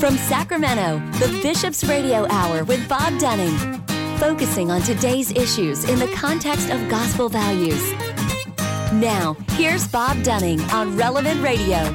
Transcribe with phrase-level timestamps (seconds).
[0.00, 3.54] From Sacramento, the Bishop's Radio Hour with Bob Dunning,
[4.16, 7.92] focusing on today's issues in the context of gospel values.
[8.94, 11.92] Now, here's Bob Dunning on Relevant Radio.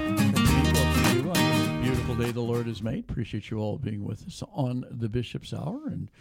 [1.82, 3.10] Beautiful day the Lord has made.
[3.10, 5.88] Appreciate you all being with us on the Bishop's Hour.
[5.88, 6.12] And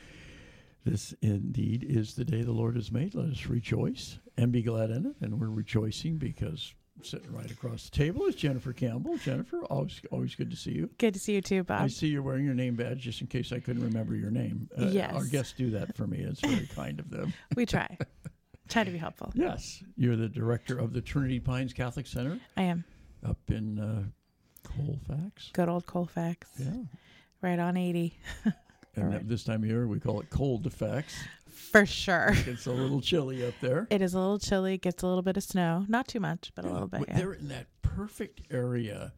[0.86, 3.14] this indeed is the day the Lord has made.
[3.14, 5.16] Let us rejoice and be glad in it.
[5.20, 6.72] And we're rejoicing because
[7.04, 9.16] sitting right across the table is Jennifer Campbell.
[9.18, 10.90] Jennifer, always always good to see you.
[10.98, 11.82] Good to see you too, Bob.
[11.82, 14.68] I see you're wearing your name badge just in case I couldn't remember your name.
[14.78, 15.14] Uh, yes.
[15.14, 16.18] Our guests do that for me.
[16.18, 17.32] It's very kind of them.
[17.56, 17.96] We try.
[18.68, 19.30] try to be helpful.
[19.34, 19.82] Yes.
[19.96, 22.40] You're the director of the Trinity Pines Catholic Center.
[22.56, 22.84] I am.
[23.24, 24.02] Up in uh,
[24.64, 25.50] Colfax.
[25.52, 26.48] Good old Colfax.
[26.58, 26.72] Yeah.
[27.40, 28.18] Right on 80.
[28.96, 29.28] and right.
[29.28, 31.14] this time of year we call it cold effects.
[31.54, 32.32] For sure.
[32.46, 33.86] It's a little chilly up there.
[33.90, 34.78] It is a little chilly.
[34.78, 35.84] Gets a little bit of snow.
[35.88, 37.04] Not too much, but yeah, a little bit.
[37.08, 37.16] Yeah.
[37.16, 39.12] They're in that perfect area,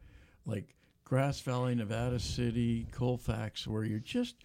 [0.45, 4.35] like Grass Valley, Nevada City, Colfax, where you're just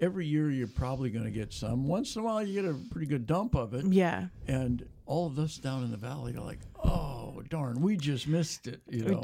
[0.00, 1.86] every year you're probably going to get some.
[1.86, 3.84] Once in a while you get a pretty good dump of it.
[3.86, 4.26] Yeah.
[4.48, 8.66] And all of us down in the valley are like, oh darn, we just missed
[8.66, 8.80] it.
[8.88, 9.22] You know.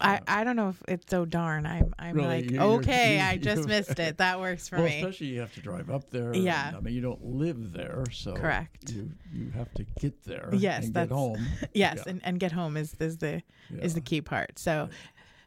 [0.00, 1.66] I, I don't know if it's so darn.
[1.66, 2.42] I'm I'm really?
[2.42, 4.18] like you're, okay, you're, I just missed it.
[4.18, 5.00] That works for well, me.
[5.00, 6.34] Especially you have to drive up there.
[6.34, 6.68] Yeah.
[6.68, 8.90] And, I mean, you don't live there, so correct.
[8.90, 10.50] You you have to get there.
[10.52, 11.46] Yes, and that's get home.
[11.72, 12.10] Yes, yeah.
[12.10, 13.80] and, and get home is is the yeah.
[13.80, 14.58] is the key part.
[14.58, 14.88] So,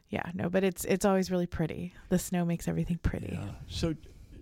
[0.08, 1.94] yeah, no, but it's it's always really pretty.
[2.08, 3.38] The snow makes everything pretty.
[3.40, 3.50] Yeah.
[3.68, 3.94] So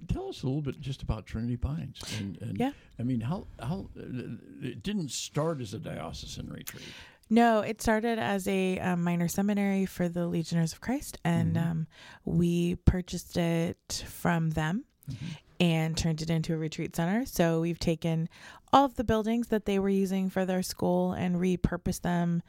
[0.09, 2.01] tell us a little bit just about Trinity Pines.
[2.19, 2.73] And, and yeah.
[2.99, 6.85] I mean, how how it didn't start as a diocesan retreat.
[7.31, 11.71] No, it started as a um, minor seminary for the Legionnaires of Christ, and mm-hmm.
[11.71, 11.87] um,
[12.25, 14.85] we purchased it from them.
[15.11, 15.27] Mm-hmm.
[15.61, 17.27] And turned it into a retreat center.
[17.27, 18.29] So we've taken
[18.73, 22.45] all of the buildings that they were using for their school and repurposed them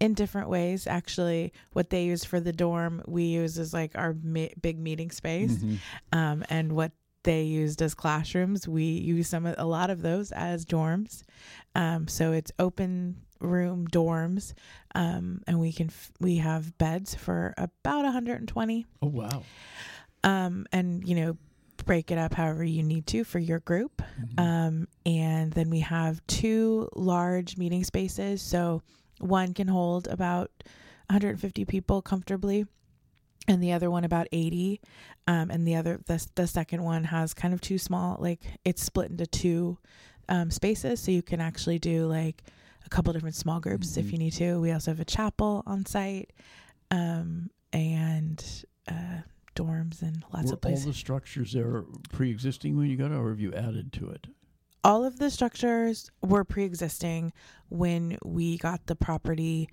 [0.00, 0.86] in different ways.
[0.86, 5.10] Actually, what they use for the dorm, we use as like our mi- big meeting
[5.10, 6.18] space, mm-hmm.
[6.18, 6.92] um, and what
[7.24, 11.22] they used as classrooms, we use some a lot of those as dorms.
[11.74, 14.54] Um, so it's open room dorms,
[14.94, 18.86] um, and we can f- we have beds for about 120.
[19.02, 19.42] Oh wow!
[20.22, 21.36] Um, and you know
[21.84, 24.02] break it up however you need to for your group.
[24.20, 24.40] Mm-hmm.
[24.40, 28.42] Um, and then we have two large meeting spaces.
[28.42, 28.82] So
[29.18, 30.50] one can hold about
[31.10, 32.66] 150 people comfortably,
[33.48, 34.80] and the other one about 80.
[35.26, 38.82] Um, and the other, the, the second one has kind of two small, like it's
[38.82, 39.78] split into two
[40.28, 41.00] um, spaces.
[41.00, 42.42] So you can actually do like
[42.84, 44.00] a couple different small groups mm-hmm.
[44.00, 44.60] if you need to.
[44.60, 46.32] We also have a chapel on site
[46.90, 48.44] um, and
[48.88, 49.22] uh,
[49.54, 50.86] dorms and lots Were of places.
[50.86, 54.26] All the structures there pre-existing when you got it, or have you added to it?
[54.82, 57.32] All of the structures were pre-existing
[57.70, 59.70] when we got the property.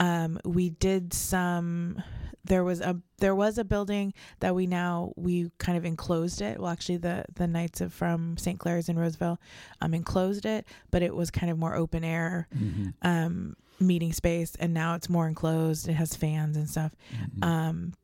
[0.00, 2.02] Um, we did some
[2.44, 6.60] there was a there was a building that we now we kind of enclosed it.
[6.60, 8.58] Well, actually, the the Knights of from St.
[8.58, 9.40] Clare's in Roseville
[9.80, 12.88] um, enclosed it, but it was kind of more open air mm-hmm.
[13.02, 15.88] um, meeting space, and now it's more enclosed.
[15.88, 16.92] It has fans and stuff.
[17.14, 17.44] Mm-hmm.
[17.44, 17.94] Um,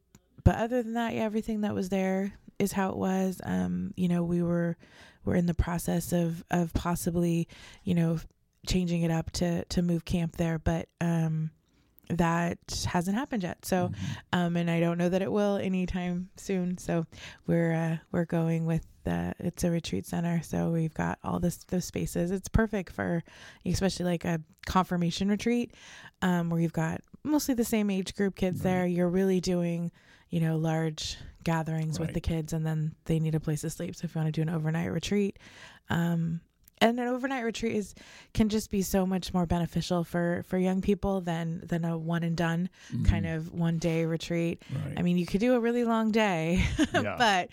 [0.43, 3.41] but other than that, yeah, everything that was there is how it was.
[3.45, 4.79] Um, you know, we were
[5.25, 7.47] we're in the process of of possibly,
[7.85, 8.19] you know,
[8.67, 11.51] changing it up to to move camp there, but um
[12.11, 13.65] that hasn't happened yet.
[13.65, 14.05] So, mm-hmm.
[14.33, 16.79] um, and I don't know that it will anytime soon.
[16.79, 17.07] So,
[17.47, 20.43] we're uh, we're going with the it's a retreat center.
[20.43, 22.31] So we've got all this those spaces.
[22.31, 23.23] It's perfect for
[23.65, 25.75] especially like a confirmation retreat,
[26.23, 28.71] um, where you've got mostly the same age group kids right.
[28.71, 28.87] there.
[28.87, 29.91] You're really doing,
[30.31, 32.07] you know, large gatherings right.
[32.07, 33.97] with the kids, and then they need a place to sleep.
[33.97, 35.39] So if you want to do an overnight retreat,
[35.89, 36.41] um,
[36.81, 37.95] and an overnight retreat is
[38.33, 42.23] can just be so much more beneficial for for young people than than a one
[42.23, 43.05] and done mm-hmm.
[43.05, 44.63] kind of one day retreat.
[44.73, 44.95] Right.
[44.99, 47.51] I mean, you could do a really long day, but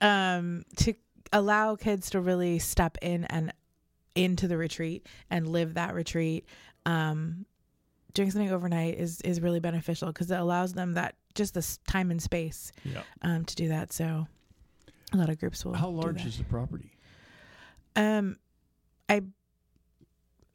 [0.00, 0.94] um, to
[1.32, 3.52] allow kids to really step in and
[4.14, 6.46] into the retreat and live that retreat,
[6.86, 7.44] um,
[8.14, 12.10] doing something overnight is is really beneficial because it allows them that just this time
[12.10, 13.02] and space yeah.
[13.22, 13.92] um, to do that.
[13.92, 14.26] So
[15.12, 15.74] a lot of groups will.
[15.74, 16.90] How large is the property?
[17.94, 18.36] Um,
[19.08, 19.22] I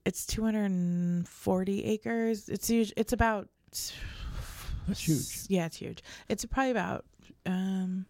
[0.05, 2.49] it's 240 acres.
[2.49, 2.93] It's huge.
[2.97, 3.47] It's about
[4.87, 5.45] That's huge.
[5.47, 6.03] Yeah, it's huge.
[6.27, 7.05] It's probably about
[7.45, 8.05] um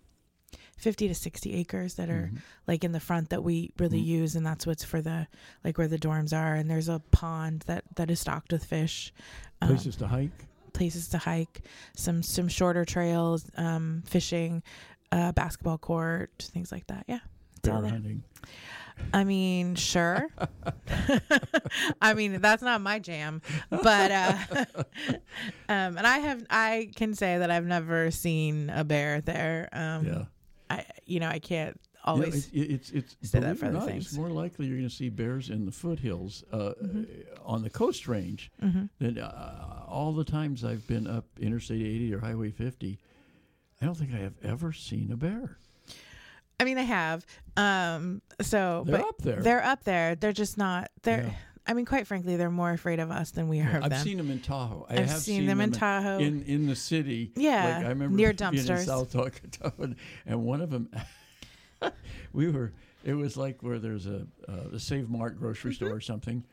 [0.82, 2.38] 50 to 60 acres that are mm-hmm.
[2.68, 4.24] like in the front that we really mm-hmm.
[4.24, 5.28] use and that's what's for the
[5.64, 9.14] like where the dorms are and there's a pond that that is stocked with fish
[9.62, 11.62] places um, to hike places to hike
[11.96, 14.64] some some shorter trails um fishing
[15.12, 17.20] uh basketball court things like that yeah
[17.62, 18.24] bear hunting
[19.14, 20.28] I mean, sure.
[22.02, 24.38] I mean, that's not my jam, but uh,
[25.70, 29.70] um, and I have I can say that I've never seen a bear there.
[29.72, 30.24] Um, yeah.
[30.70, 32.48] I you know I can't always.
[32.50, 34.06] it- it's it's say that for it or other not, things.
[34.08, 37.04] It's more likely you're going to see bears in the foothills uh, Mm-hmm.
[37.46, 38.52] on the coast range
[39.00, 42.98] than uh, all the times I've been up Interstate 80 or Highway 50.
[43.82, 45.58] I don't think I have ever seen a bear.
[46.62, 47.26] I mean, I have.
[47.58, 49.42] Um, so They're but up there.
[49.42, 50.16] They're up there.
[50.16, 50.90] They're just not.
[51.04, 51.24] They're.
[51.24, 51.34] Yeah.
[51.68, 53.94] I mean, quite frankly, they're more afraid of us than we are of them.
[53.94, 54.86] I've seen them in Tahoe.
[54.90, 56.18] I I've have seen them in Tahoe.
[56.20, 57.32] in in the city.
[57.36, 58.78] Yeah, like I remember near being in.
[58.80, 60.90] South Tahoe, and- one of them,
[62.34, 62.74] we were.
[63.04, 65.86] It was like where there's a uh, the Save Mart grocery Mm-hmm.
[65.86, 66.44] store or something.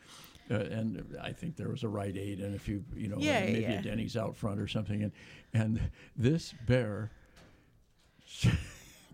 [0.50, 3.40] Uh, and I think there was a Rite Aid and a few, you know, Yeah,
[3.40, 3.80] maybe yeah.
[3.80, 5.12] a Denny's out front or something, and
[5.52, 5.78] and
[6.16, 7.10] this bear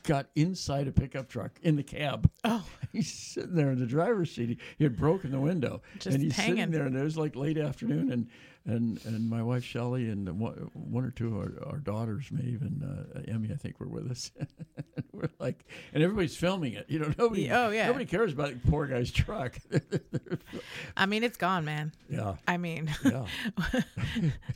[0.05, 2.31] got inside a pickup truck in the cab.
[2.45, 2.65] Oh.
[2.93, 4.51] he's sitting there in the driver's seat.
[4.51, 6.57] He, he had broken the window, Just and he's hanging.
[6.57, 6.87] sitting there.
[6.87, 8.29] And it was like late afternoon, and
[8.67, 12.63] and and my wife Shelley and one, one or two of our, our daughters, Maeve
[12.63, 14.31] and uh, Emmy, I think, were with us.
[15.13, 16.87] we're like, and everybody's filming it.
[16.89, 17.51] You know, nobody.
[17.51, 17.87] Oh, yeah.
[17.87, 19.59] Nobody cares about the poor guy's truck.
[20.97, 21.93] I mean, it's gone, man.
[22.09, 23.27] yeah, I mean, yeah.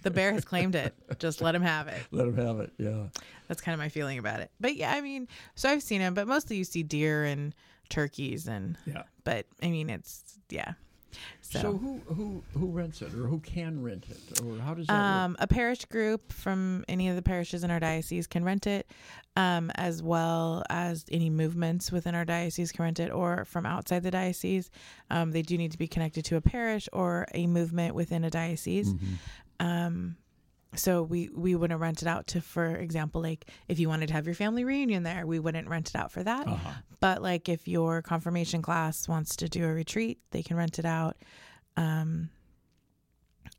[0.03, 0.95] the bear has claimed it.
[1.19, 2.01] Just let him have it.
[2.11, 2.73] Let him have it.
[2.79, 3.05] Yeah.
[3.49, 4.51] That's kind of my feeling about it.
[4.61, 7.55] But yeah, I mean, so I've seen them, but mostly you see deer and
[7.89, 9.05] turkeys, and Yeah.
[9.25, 10.73] but I mean, it's yeah.
[11.41, 14.87] So, So, who who who rents it, or who can rent it, or how does
[14.87, 15.03] that work?
[15.03, 18.91] um, a parish group from any of the parishes in our diocese can rent it,
[19.37, 24.03] um, as well as any movements within our diocese can rent it, or from outside
[24.03, 24.71] the diocese.
[25.11, 28.31] Um, they do need to be connected to a parish or a movement within a
[28.31, 28.93] diocese.
[28.93, 29.15] Mm-hmm.
[30.75, 34.15] So we we wouldn't rent it out to, for example, like if you wanted to
[34.15, 36.47] have your family reunion there, we wouldn't rent it out for that.
[36.47, 36.71] Uh-huh.
[37.01, 40.85] But like if your confirmation class wants to do a retreat, they can rent it
[40.85, 41.17] out.
[41.77, 42.31] Um,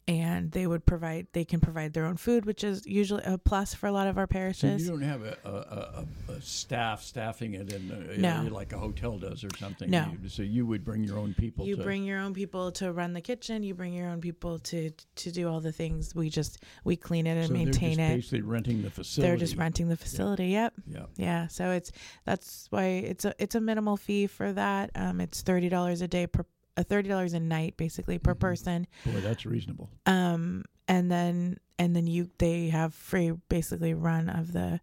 [0.09, 3.73] and they would provide they can provide their own food, which is usually a plus
[3.73, 4.83] for a lot of our So parishes.
[4.83, 8.47] you don't have a, a, a, a staff staffing it in a, No.
[8.51, 9.89] like a hotel does or something.
[9.89, 10.07] No.
[10.23, 11.65] You- so you would bring your own people.
[11.65, 13.61] you to, bring your own people to run the kitchen.
[13.63, 16.13] You bring your own people to to do all the things.
[16.15, 18.37] We just we clean it and so maintain they're just it.
[18.37, 19.29] Basically renting the facility.
[19.29, 20.47] They're just renting the facility.
[20.47, 20.73] Yep.
[20.87, 21.05] Yeah.
[21.17, 21.91] Yeah, so it's
[22.25, 24.91] that's why it's a it's a minimal fee for that.
[24.95, 26.45] Um, it's thirty dollars a day per
[26.79, 28.39] uh, thirty dollars a night basically per Mhm.
[28.39, 28.87] person.
[29.05, 29.89] Boy, that's reasonable.
[30.05, 34.79] Um, and then and then you they have free basically run of the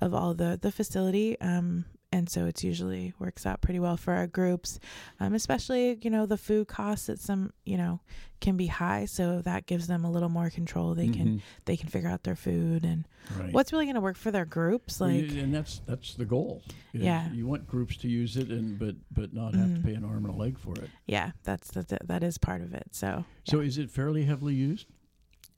[0.00, 1.40] of all the the facility.
[1.40, 1.84] Um,
[2.14, 4.78] and so it's usually works out pretty well for our groups,
[5.20, 8.00] um, especially you know the food costs at some you know
[8.40, 10.94] can be high, so that gives them a little more control.
[10.94, 11.40] They can Mhm.
[11.64, 13.04] they can figure out their food and
[13.38, 13.52] Right.
[13.54, 15.30] what's really going to work for their groups like.
[15.32, 16.62] and that's that's the goal.
[16.92, 17.32] Yeah.
[17.32, 19.76] You want groups to use it, and but but not have Mhm.
[19.76, 20.90] to pay an arm and a leg for it.
[21.06, 24.86] yeah that's that that is part of it so So is it fairly heavily used?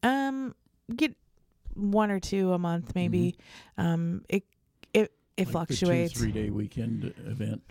[0.03, 0.55] um
[0.94, 1.14] get
[1.75, 3.37] one or two a month maybe
[3.76, 4.44] um it
[5.36, 7.62] it Like fluctuates The two, three day weekend event.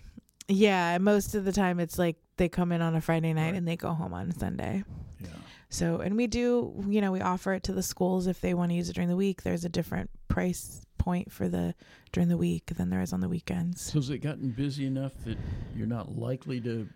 [0.47, 3.55] yeah most of the time it's like they come in on a friday night Right.
[3.55, 4.83] and they go home on sunday
[5.19, 5.29] Yeah.
[5.69, 8.71] so and we do you know we offer it to the schools if they want
[8.71, 11.73] to use it during the week there's a different price point for the
[12.11, 15.13] during the week than there is on the weekends So has it gotten busy enough
[15.25, 15.37] that
[15.75, 16.87] you're not likely to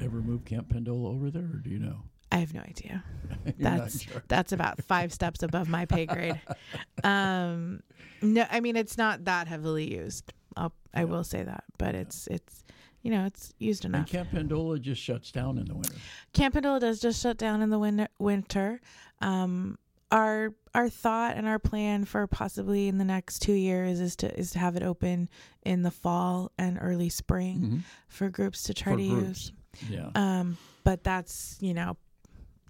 [0.00, 1.98] ever move Camp Pendola over there, or do you know?
[2.34, 3.02] I have no idea
[3.46, 4.24] You're not in That's- charge.
[4.28, 6.40] that's about five steps above my pay grade.
[7.04, 7.80] Um,
[8.22, 10.32] no, I mean it's not that heavily used.
[10.56, 11.04] I'll, I Yeah.
[11.04, 12.64] will say that, but it's it's
[13.02, 14.08] you know it's used And enough.
[14.08, 15.94] Camp Pendola just shuts down in the winter.
[16.32, 18.80] Camp Pendola does just shut down in the win- winter.
[19.20, 19.78] Um,
[20.10, 24.38] our our thought and our plan for possibly in the next two years is to
[24.38, 25.28] is to have it open
[25.64, 27.82] in the fall and early spring Mhm.
[28.08, 29.26] for groups to try For to groups.
[29.26, 29.90] use.
[29.90, 30.10] Yeah.
[30.14, 31.96] Um, but that's you know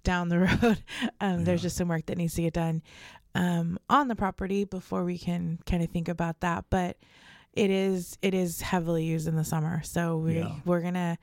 [0.05, 0.81] down the road.
[1.19, 2.81] Um, There's just some work that needs to get done
[3.35, 6.63] um, on the property before we can kind of think about that.
[6.69, 6.95] But
[7.51, 10.55] it is it is heavily used in the summer, so we Yeah.
[10.63, 11.17] we're gonna.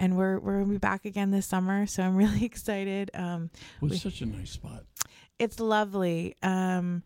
[0.00, 3.10] And we're we're gonna be back again this summer, so I'm really excited.
[3.14, 4.84] Um, Well, we- it's such a nice spot.
[5.40, 7.02] it's lovely, um,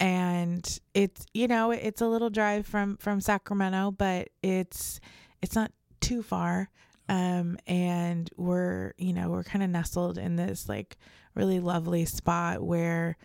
[0.00, 5.00] and it's you know it's a little drive from from Sacramento, but it's
[5.42, 6.68] it's not too far
[7.08, 10.96] um and we're you know we're kind of nestled in this like
[11.34, 13.16] really lovely spot where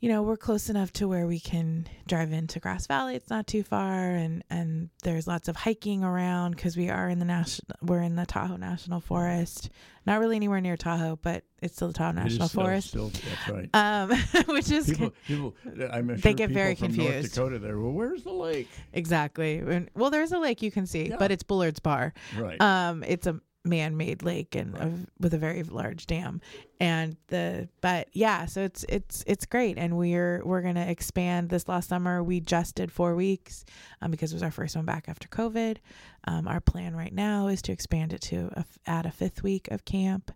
[0.00, 3.14] you know, we're close enough to where we can drive into Grass Valley.
[3.16, 7.18] It's not too far, and and there's lots of hiking around because we are in
[7.20, 7.76] the national.
[7.82, 9.70] We're in the Tahoe National Forest.
[10.06, 12.88] Not really anywhere near Tahoe, but it's still the Tahoe National still- Forest.
[12.88, 13.70] Still, that's right.
[13.72, 14.10] um,
[14.54, 15.54] which is People, people,
[15.90, 17.34] I'm sure They get people very from North confused.
[17.34, 17.78] Dakota there.
[17.80, 18.68] Well, where's the lake?
[18.92, 19.86] exactly.
[19.94, 21.16] Well, there's a lake you can see, Yeah.
[21.18, 22.12] but it's Bullard's Bar.
[22.36, 22.60] Right.
[22.60, 24.82] Um, it's a man-made lake and Right.
[24.88, 26.40] a, with a very large dam,
[26.80, 31.48] and the but yeah, so it's it's it's great, and we're we're gonna expand.
[31.48, 33.64] This last summer, we just did four weeks,
[34.02, 35.78] um, because it was our first one back after COVID.
[36.26, 39.68] Um, our plan right now is to expand it to a, add a fifth week
[39.70, 40.30] of camp.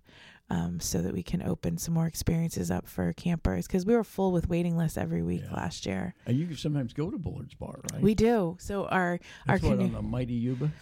[0.51, 4.03] Um, so that we can open some more experiences up for campers because we were
[4.03, 5.53] full with waiting lists every week Yeah.
[5.55, 6.15] last year.
[6.25, 8.01] and you can sometimes go to Bullard's Bar, right?
[8.01, 8.57] We do.
[8.59, 10.73] So our That's our what, canoe, on the Mighty Yuba.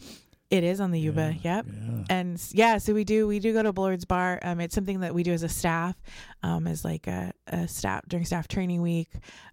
[0.50, 1.36] It is on the Yuba.
[1.42, 1.66] Yeah, Yep.
[1.66, 2.04] Yeah.
[2.10, 4.38] and yeah, so we do we do go to Bullard's Bar.
[4.42, 5.96] Um, it's something that we do as a staff,
[6.42, 9.08] um, as like a, a staff during staff training week.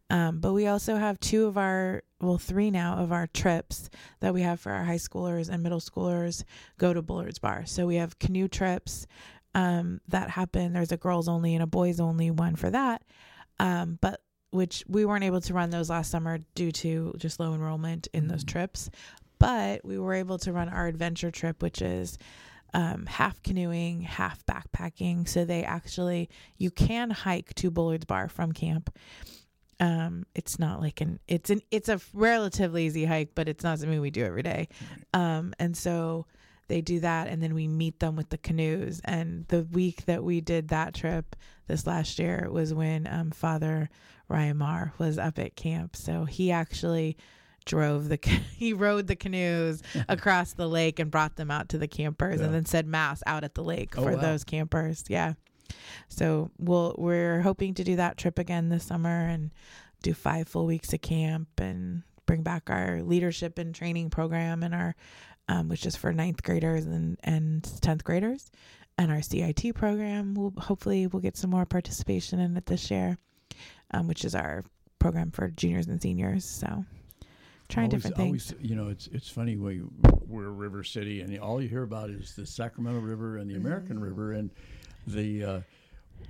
[0.09, 4.33] Um, but we also have two of our well three now of our trips that
[4.33, 6.43] we have for our high schoolers and middle schoolers
[6.77, 7.65] go to Bullard's Bar.
[7.65, 9.07] So we have canoe trips
[9.55, 10.73] um, that happen.
[10.73, 13.01] There's a girls only and a boys only one for that.
[13.59, 14.21] Um, but
[14.51, 18.27] which we weren't able to run those last summer due to just low enrollment in
[18.27, 18.47] those Mhm.
[18.49, 18.89] trips.
[19.43, 22.17] But we were able to run our adventure trip, which is
[22.73, 25.27] um, half canoeing, half backpacking.
[25.27, 28.97] So they actually, you can hike to Bullard's Bar from camp.
[29.81, 33.79] Um, it's not like an, it's an, it's a relatively easy hike, but it's not
[33.79, 34.69] something we do every day.
[35.13, 36.25] Um, and so
[36.69, 39.01] they do that and then we meet them with the canoes.
[39.03, 41.35] And the week that we did that trip
[41.67, 43.89] this last year was when um, Father
[44.29, 45.97] Ryan Marr was up at camp.
[45.97, 47.17] So he actually
[47.65, 48.17] drove the
[48.57, 52.45] he rode the canoes across the lake and brought them out to the campers Yeah.
[52.47, 54.21] and then said mass out at the lake Oh, for wow.
[54.21, 55.03] those campers.
[55.07, 55.33] Yeah.
[56.09, 59.51] So we'll we're hoping to do that trip again this summer and
[60.01, 64.73] do five full weeks of camp and bring back our leadership and training program and
[64.75, 64.95] our
[65.49, 68.49] um, which is for ninth graders and and tenth graders
[68.97, 70.35] and our CIT program.
[70.35, 73.17] We'll hopefully we'll get some more participation in it this year,
[73.91, 74.63] um, which is our
[74.99, 76.45] program for juniors and seniors.
[76.45, 76.85] So
[77.69, 78.51] trying always, different things.
[78.51, 79.91] always, you know, it's it's funny you,
[80.27, 83.55] we're a river city, and all you hear about is the Sacramento River and the
[83.55, 84.05] American Mm-hmm.
[84.05, 84.49] River, and
[85.07, 85.43] the.
[85.43, 85.61] Uh,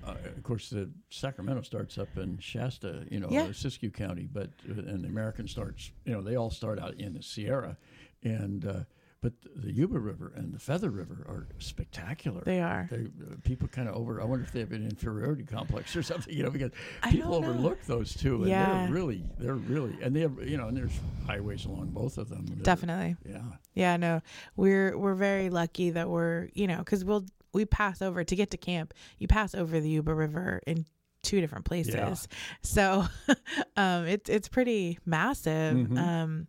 [0.07, 3.47] uh, of course, the Sacramento starts up in Shasta, you know, Yeah.
[3.49, 7.13] Siskiyou County, but uh, and the American starts, you know, they all start out in
[7.13, 7.77] the Sierra,
[8.23, 8.79] and uh,
[9.23, 12.41] but the Yuba River and the Feather River are spectacular.
[12.45, 12.87] They are.
[12.91, 14.21] They, uh, people kind of over.
[14.21, 16.71] I wonder if they have an inferiority complex or something, you know, because
[17.09, 18.83] people overlook those two, and Yeah.
[18.83, 22.29] they're really, they're really, and they have, you know, and there's highways along both of
[22.29, 22.45] them.
[22.61, 23.15] Definitely.
[23.27, 23.41] yeah.
[23.73, 24.21] Yeah, no,
[24.55, 28.51] we're we're very lucky that we're you know because we'll we pass over to get
[28.51, 28.93] to camp.
[29.17, 30.85] You pass over the Yuba River in
[31.23, 32.13] two different places, Yeah.
[32.61, 33.05] so
[33.77, 35.75] um, it's it's pretty massive.
[35.77, 35.97] Mhm.
[35.97, 36.47] Um,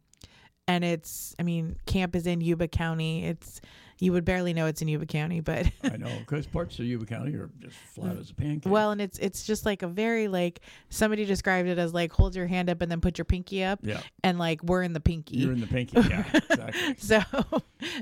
[0.69, 3.25] and it's I mean camp is in Yuba County.
[3.25, 3.61] It's
[4.01, 7.07] you would barely know it's in Yuba County, but I know because parts of Yuba
[7.07, 8.71] County are just flat as a pancake.
[8.73, 12.35] well, and it's it's just like a very like somebody described it as like hold
[12.35, 15.01] your hand up and then put your pinky up, yeah, and like we're in the
[15.01, 15.37] pinky.
[15.39, 16.01] you're in the pinky.
[16.01, 16.95] Yeah, exactly.
[16.99, 17.21] so,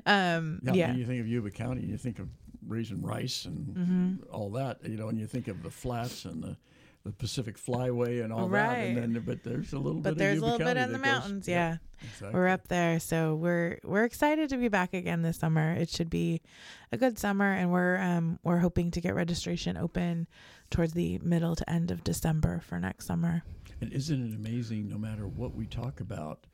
[0.06, 2.28] um, Yeah, yeah, When you think of Yuba County, you think of
[2.66, 4.34] raising rice and Mm-hmm.
[4.34, 6.56] all that, you know, and you think of the flats and the,
[7.04, 10.18] the Pacific Flyway and all that, and then but there's a little but bit.
[10.18, 11.48] there's of a little bit in the goes- mountains.
[11.48, 12.30] Yeah, exactly.
[12.32, 15.72] we're up there, so we're we're excited to be back again this summer.
[15.72, 16.42] It should be
[16.92, 20.28] a good summer, and we're um we're hoping to get registration open
[20.70, 23.42] towards the middle to end of December for next summer.
[23.80, 24.88] And isn't it amazing?
[24.88, 26.46] No matter what we talk about,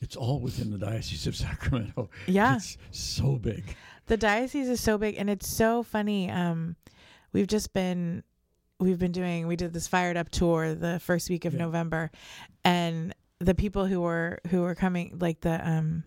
[0.00, 2.08] it's all within the diocese of Sacramento.
[2.26, 2.56] Yeah.
[2.56, 3.76] it's so big.
[4.06, 6.30] The diocese is so big, and it's so funny.
[6.30, 6.76] Um,
[7.32, 8.22] we've just been
[8.84, 11.60] we've been doing we did this fired up tour the first week of Yeah.
[11.60, 12.10] November,
[12.64, 16.04] and the people who were who were coming like the um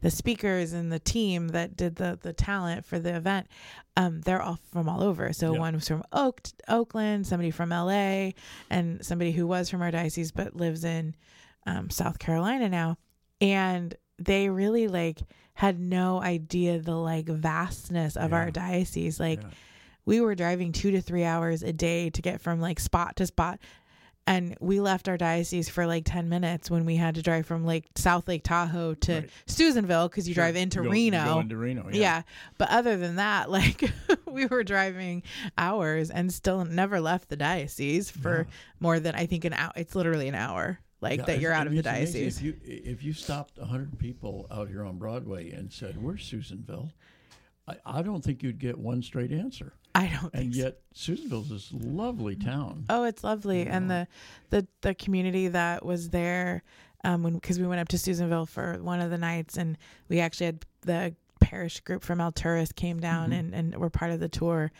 [0.00, 3.46] the speakers and the team that did the the talent for the event
[3.96, 5.58] um they're all from all over so Yeah.
[5.60, 8.32] one was from Oak Oakland somebody from LA
[8.70, 11.14] and somebody who was from our diocese but lives in
[11.66, 12.98] um, South Carolina now
[13.40, 15.20] and they really like
[15.54, 19.48] had no idea the like vastness of our diocese like Yeah.
[20.06, 23.26] We were driving two to three hours a day to get from like spot to
[23.26, 23.58] spot
[24.26, 27.64] and we left our diocese for like 10 minutes when we had to drive from
[27.66, 29.30] lake south lake tahoe to Right.
[29.46, 30.44] susanville because you Sure.
[30.44, 31.96] drive into You go- you reno go into Reno, yeah.
[32.00, 32.22] yeah.
[32.56, 33.90] but other than that like
[34.26, 35.22] we were driving
[35.58, 38.54] hours and still never left the diocese for Yeah.
[38.80, 41.66] more than i think an hour it's literally an hour like Yeah, that you're out
[41.66, 45.70] of the diocese If you if you stopped hundred people out here on Broadway and
[45.70, 46.92] said, "Where's Susanville?"
[47.66, 49.72] I, I don't think you'd get one straight answer.
[49.94, 50.60] I don't think and so.
[50.62, 52.84] yet Susanville's this lovely town.
[52.88, 54.06] Oh, it's lovely, and the
[54.50, 56.62] the the community that was there,
[57.04, 59.78] um, when because we went up to Susanville for one of the nights, and
[60.08, 63.38] we actually had the parish group from Alturas came down Mhm.
[63.38, 64.72] and and were part of the tour,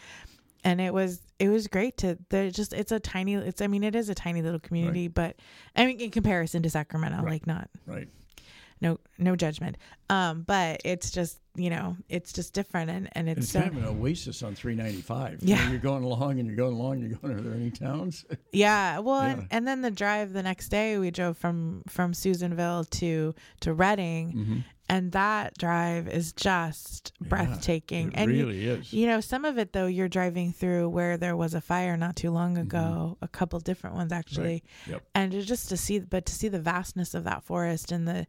[0.64, 3.84] and it was it was great to the just it's a tiny it's I mean
[3.84, 5.36] it is a tiny little community, but
[5.76, 7.32] I mean in comparison to Sacramento, Right.
[7.34, 8.08] like not Right.
[8.84, 9.76] No no judgment,
[10.10, 13.60] um, but it's just you know it's just different, and and And it's it's so
[13.62, 15.38] kind of an oasis on 395.
[15.42, 15.70] Yeah.
[15.70, 16.98] You're going along and you're going along.
[17.00, 18.24] You're going, are there any towns?
[18.52, 19.32] Yeah, well, Yeah.
[19.32, 23.72] And, and then the drive the next day, we drove from from Susanville to to
[23.72, 24.58] Redding, mm-hmm.
[24.88, 28.08] and that drive is just breathtaking.
[28.12, 28.92] It and you- really is.
[28.92, 32.16] you, know, some of it though, you're driving through where there was a fire not
[32.16, 32.62] too long Mm-hmm.
[32.62, 35.02] ago, a couple different ones actually, Yep.
[35.14, 38.26] and just to see, but to see the vastness of that forest and the,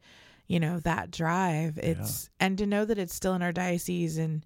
[0.47, 4.45] you know, that drive, it's and to know that it's still in our diocese and.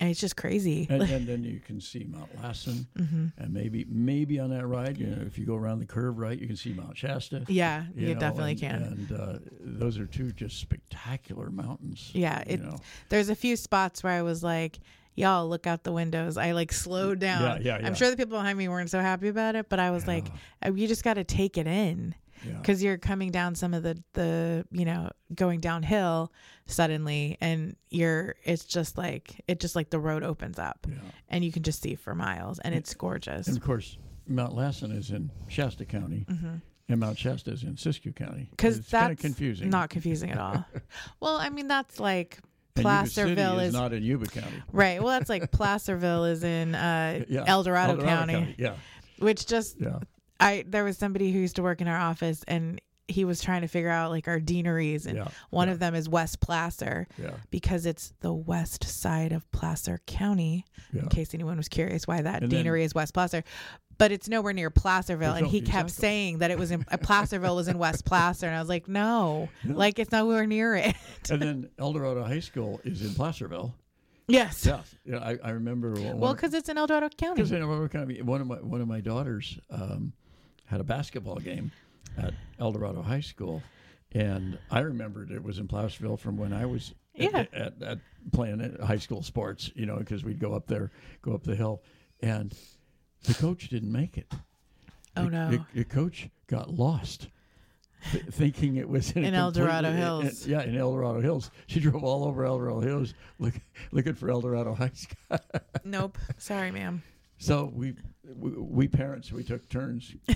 [0.00, 0.88] And it's just crazy.
[0.90, 4.98] And, and then you can see Mount Lassen, hmm and maybe maybe on that ride,
[4.98, 7.44] you know, if you go around the curve right, you can see Mount Shasta.
[7.46, 8.82] Yeah, you, know, definitely and, can.
[8.82, 12.10] And uh, those are two just spectacular mountains.
[12.14, 12.78] Yeah, it- know.
[13.10, 14.80] there's a few spots where I was like,
[15.14, 16.36] y'all look out the windows.
[16.36, 17.42] I like slowed down.
[17.42, 17.86] Yeah, yeah, yeah.
[17.86, 20.26] I'm sure the people behind me weren't so happy about it, but I was like,
[20.66, 22.14] uh, you just got to take it in
[22.46, 22.54] yeah.
[22.54, 26.32] because you're coming down some of the, the, you know, going downhill
[26.66, 30.96] suddenly and you're, it's just like, it just like the road opens up yeah.
[31.28, 33.48] and you can just see for miles and it's gorgeous.
[33.48, 36.54] And of course, Mount Lassen is in Shasta County, Mm-hmm.
[36.88, 38.48] and Mount Shasta is in Siskiyou County.
[38.50, 39.70] Because that's kind of confusing.
[39.70, 40.64] Not confusing at all.
[41.20, 42.38] well, I mean, that's like
[42.76, 44.62] and Yuba City Placerville is, is not in Yuba County.
[44.72, 45.02] Right.
[45.02, 48.76] Well, that's like Placerville is in uh, Yeah, El Dorado, County, Yeah,
[49.18, 49.98] which just yeah.
[50.42, 53.60] I there was somebody who used to work in our office and he was trying
[53.62, 55.72] to figure out like our deaneries and Yeah, one yeah.
[55.74, 60.64] of them is West Placer Yeah, because it's the west side of Placer County.
[60.94, 63.42] In case anyone was curious why that And then- deanery is West Placer.
[63.98, 67.54] But it's nowhere near Placerville, and he kept saying that it was in uh, Placerville
[67.54, 70.96] was in West Placer, and I was like, no, like it's nowhere near it.
[71.30, 73.74] and then El Dorado High School is in Placerville.
[74.26, 75.18] yes, Yeah, yeah.
[75.18, 75.92] I, I remember.
[75.92, 77.34] One, well, because it's in El Dorado County.
[77.36, 80.12] Because in El Dorado County, one of my one of my daughters um,
[80.72, 81.70] had a basketball game
[82.16, 83.62] at El Dorado High School,
[84.12, 87.44] and I remembered it was in Placerville from when I was at- Yeah.
[87.52, 87.98] at, at,
[88.32, 89.70] playing at high school sports.
[89.74, 91.82] You know, because we'd go up there, go up the hill,
[92.20, 92.54] and
[93.24, 94.32] the coach didn't make it.
[95.14, 95.50] Oh, The- no.
[95.50, 97.28] The, the coach got lost.
[98.10, 100.46] th- Thinking it was in, In El Dorado uh, Hills.
[100.46, 101.50] in- yeah, in El Dorado Hills.
[101.66, 103.52] She drove all over El Dorado Hills, look,
[103.92, 105.38] looking for El Dorado High School.
[105.84, 106.16] nope.
[106.38, 107.02] Sorry, ma'am.
[107.42, 107.94] So we,
[108.36, 110.14] we, we parents, we took turns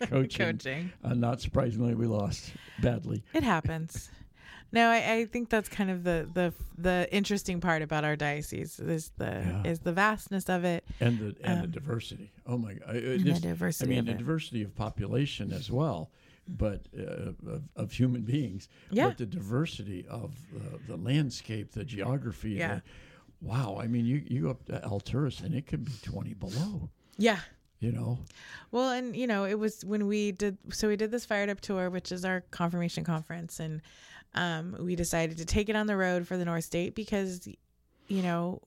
[0.00, 0.46] coaching.
[0.46, 0.92] Coaching.
[1.02, 3.22] Uh, not surprisingly, we lost badly.
[3.32, 4.10] It happens.
[4.72, 8.78] No, I, I think that's kind of the, the the interesting part about our diocese
[8.80, 9.62] is the Yeah.
[9.70, 12.32] is the vastness of it And the and the Um, diversity.
[12.46, 12.96] Oh my God!
[12.96, 14.18] It- the diversity I mean, the it.
[14.18, 16.10] diversity of population as well,
[16.48, 18.68] but uh, of, of human beings.
[18.90, 19.08] Yeah.
[19.08, 22.50] But the diversity of uh, the landscape, the geography.
[22.50, 22.74] Yeah.
[22.76, 22.82] the-
[23.40, 23.78] wow.
[23.80, 26.90] I mean, you you up to Alturas and it could be twenty below.
[27.16, 27.40] Yeah.
[27.78, 28.18] You know.
[28.70, 31.60] Well, and you know, it was when we did so we did this fired up
[31.60, 33.82] tour, which is our confirmation conference, and
[34.34, 37.48] um, we decided to take it on the road for the North State because,
[38.08, 38.62] you know,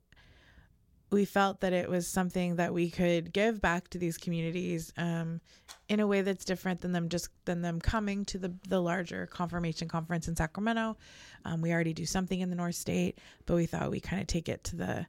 [1.12, 5.42] we felt that it was something that we could give back to these communities um,
[5.88, 9.26] in a way that's different than them just than them coming to the the larger
[9.26, 10.98] confirmation conference in Sacramento.
[11.46, 14.28] Um, we already do something in the North State, but we thought we kind of
[14.28, 15.08] take it to the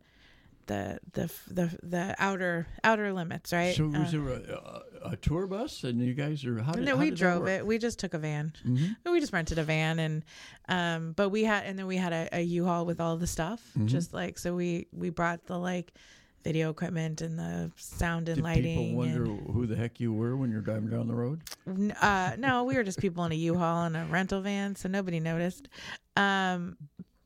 [0.70, 1.26] the the
[1.58, 3.74] the the outer outer limits, right?
[3.74, 6.84] So was Uh, there a, a, a tour bus and you guys are how did
[6.84, 7.66] no, how we drove it.
[7.66, 8.52] We just took a van.
[8.64, 8.96] Mhm.
[9.04, 10.22] We just rented a van, and
[10.68, 13.60] um, but we had, and then we had a, a U-Haul with all the stuff,
[13.76, 13.86] Mhm.
[13.86, 14.54] just like so.
[14.54, 15.92] We we brought the like
[16.44, 18.78] video equipment and the sound and Did lighting.
[18.78, 21.42] people wonder who the heck you were when you're driving down the road?
[22.00, 25.20] Uh, no, we were just people in a U-Haul and a rental van, so nobody
[25.20, 25.68] noticed.
[26.16, 26.76] Um,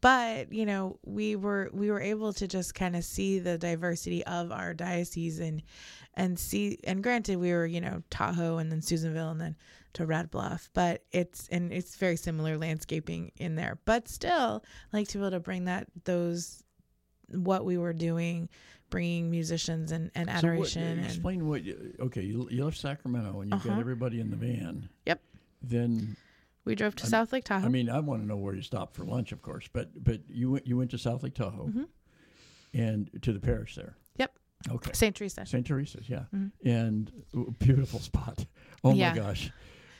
[0.04, 4.22] but you know, we were we were able to just kind of see the diversity
[4.26, 5.62] of our diocese and
[6.12, 6.78] and see.
[6.84, 9.56] And granted, we were you know Tahoe and then Susanville and then
[9.94, 13.78] to Red Bluff, but it's and it's very similar landscaping in there.
[13.86, 14.62] But still,
[14.92, 16.62] like to be able to bring that those
[17.30, 18.50] what we were doing,
[18.90, 21.64] bringing musicians and and So what- adoration and explain what.
[21.64, 23.80] You, okay, you, you left Sacramento and you got Uh-huh.
[23.80, 24.86] everybody in the van.
[25.06, 25.22] Yep.
[25.62, 26.14] Then
[26.64, 27.66] we drove to I'm- South Lake Tahoe.
[27.66, 29.68] I mean, I want to know where you stopped for lunch, of course.
[29.72, 31.86] But but you went you went to South Lake Tahoe Mhm.
[32.72, 33.96] and to the parish there.
[34.16, 34.32] Yep.
[34.70, 34.90] Okay.
[34.94, 35.14] St.
[35.14, 35.46] Teresa.
[35.46, 35.66] St.
[35.66, 36.50] Teresa's, yeah, Mhm.
[36.64, 37.12] and
[37.58, 38.46] beautiful spot.
[38.82, 39.10] Oh Yeah.
[39.10, 39.50] my gosh.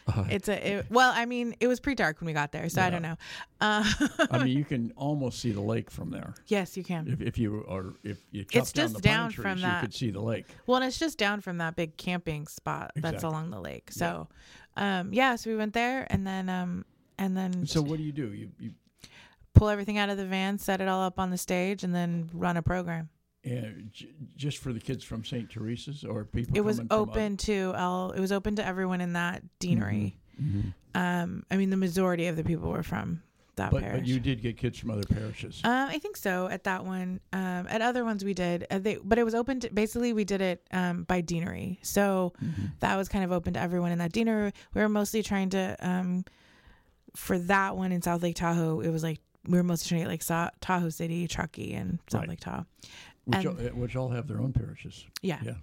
[0.07, 2.69] Uh, It's a it, well, I mean, it was pretty dark when we got there,
[2.69, 3.17] so I don't know.
[3.59, 3.83] Uh,
[4.31, 6.35] I mean, you can almost see the lake from there.
[6.47, 7.09] yes, you can.
[7.09, 9.63] If, if you are if you chop It's down just the down trees, from you
[9.65, 9.81] that.
[9.81, 10.45] could see the lake.
[10.67, 13.91] Well, and it's just down from that big camping spot that's along the lake.
[13.93, 14.29] So,
[14.77, 16.85] um, yeah, so we went there and then um,
[17.19, 18.33] and then So what do you do?
[18.33, 18.73] You, you
[19.55, 22.29] pull everything out of the van, set it all up on the stage, and then
[22.33, 23.09] run a program.
[23.45, 25.49] and j- just for the kids from St.
[25.51, 26.57] Teresa's or people?
[26.57, 28.11] It was open to all.
[28.13, 30.17] It was open to everyone in that deanery.
[30.43, 30.75] Mhm.
[30.97, 33.23] Um, I mean, the majority of the people were from
[33.57, 34.01] that But, parish.
[34.01, 35.61] but you did get kids from other parishes.
[35.65, 36.49] Um, I think so.
[36.49, 39.61] At that one, um, at other ones we did, uh, they, but it was open
[39.61, 42.73] to basically we did it um, by deanery, so Mhm.
[42.81, 44.53] that was kind of open to everyone in that deanery.
[44.75, 46.25] We were mostly trying to, um,
[47.15, 50.05] for that one in South Lake Tahoe, it was like we were mostly trying to
[50.07, 52.31] get like Sa- Tahoe City, Truckee, and South Right.
[52.31, 52.65] Lake Tahoe.
[53.27, 55.07] Which, and- all, which all have their own parishes.
[55.23, 55.41] Yeah.
[55.43, 55.55] Yeah.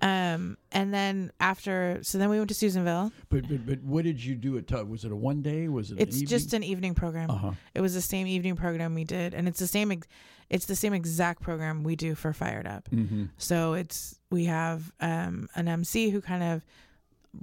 [0.00, 3.10] Um, and then after, so then we went to Susanville.
[3.30, 4.88] But, but but what did you do at Tug?
[4.88, 5.68] Was it a one day?
[5.68, 6.00] Was it?
[6.00, 7.30] It's an just an evening program.
[7.30, 7.50] Uh huh.
[7.74, 9.90] It was the same evening program we did, and it's the same.
[9.92, 10.06] ex-
[10.50, 12.88] It's the same exact program we do for Fired Up.
[12.90, 13.24] Mm-hmm.
[13.38, 16.62] So it's we have um, an MC who kind of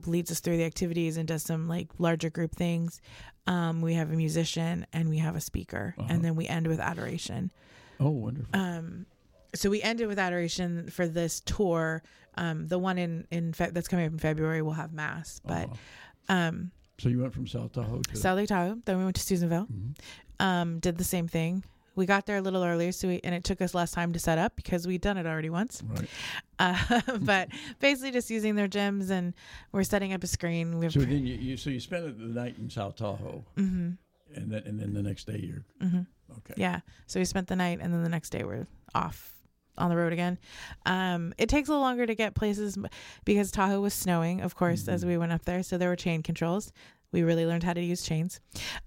[0.08, 3.02] leads us through the activities and does some like larger group things.
[3.48, 6.08] Um, we have a musician and we have a speaker, Uh-huh.
[6.10, 7.52] and then we end with adoration.
[8.00, 8.50] Oh, wonderful.
[8.54, 9.06] Um,
[9.54, 12.04] so we ended with adoration for this tour.
[12.38, 15.68] Um, the one in in Fe- that's coming up in February will have mass, but
[15.70, 16.34] Uh-huh.
[16.34, 18.78] um, So you went from South Tahoe to South Lake Tahoe.
[18.86, 19.68] Then we went to Susanville.
[19.68, 19.98] Mhm.
[20.40, 21.64] Um, did the same thing.
[21.94, 24.20] We got there a little earlier, so we, and it took us less time to
[24.20, 25.84] set up because we'd done it already once.
[25.86, 26.10] Right.
[26.60, 29.34] Uh, but basically, just using their gyms, and
[29.72, 30.78] we're setting up a screen.
[30.78, 33.92] We have, So then you, you so you spent the night in South Tahoe, hmm
[34.36, 36.02] and then and then the next day you're hmm
[36.38, 36.54] okay.
[36.56, 36.80] yeah.
[37.08, 39.34] So we spent the night, and then the next day we're off
[39.78, 40.38] on the road again.
[40.86, 42.78] Um, it takes a little longer to get places
[43.26, 45.08] because Tahoe was snowing, of course, as Mhm.
[45.08, 45.64] we went up there.
[45.64, 46.72] So there were chain controls.
[47.12, 48.40] We really learned how to use chains.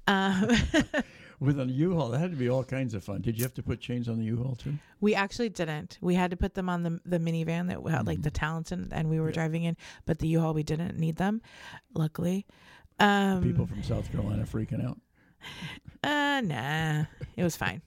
[0.07, 0.49] Um,
[1.41, 3.21] With a U-Haul, that had to be all kinds of fun.
[3.21, 4.75] Did you have to put chains on the U-Haul too?
[5.01, 5.99] We actually didn't.
[6.01, 8.93] We had to put them on the the minivan that had like the talents and
[8.93, 9.35] and we were Yeah.
[9.35, 11.43] driving in, but the U-Haul we didn't need them,
[11.93, 12.47] luckily.
[13.01, 14.99] Um, People from South Carolina freaking out.
[16.05, 17.05] uh, nah,
[17.37, 17.83] it was fine.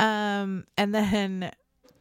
[0.00, 1.52] um, and then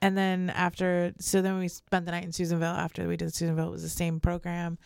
[0.04, 2.68] and then after, so then we spent the night in Susanville.
[2.76, 4.78] After we did Susanville, it was the same program.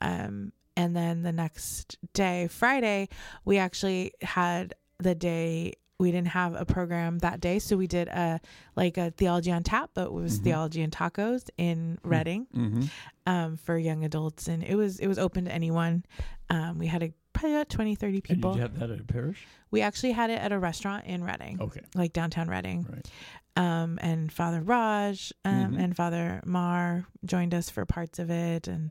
[0.00, 3.08] Um, and then the next day, Friday,
[3.44, 8.08] we actually had the day we didn't have a program that day, so we did
[8.08, 8.40] a
[8.74, 10.44] like a theology on tap, but it was Mhm.
[10.44, 12.82] theology and tacos in Redding Mm-hmm.
[13.26, 16.04] um, for young adults, and it was it was open to anyone.
[16.50, 18.52] Um, we had a probably about 20, 30 And people.
[18.52, 19.46] did you have that at a parish?
[19.70, 21.80] we actually had it at a restaurant in Redding, Okay.
[21.94, 22.84] like downtown Redding.
[22.90, 23.08] Right.
[23.56, 25.78] Um, and Father Raj um, Mhm.
[25.84, 28.90] and Father Mar joined us for parts of it, and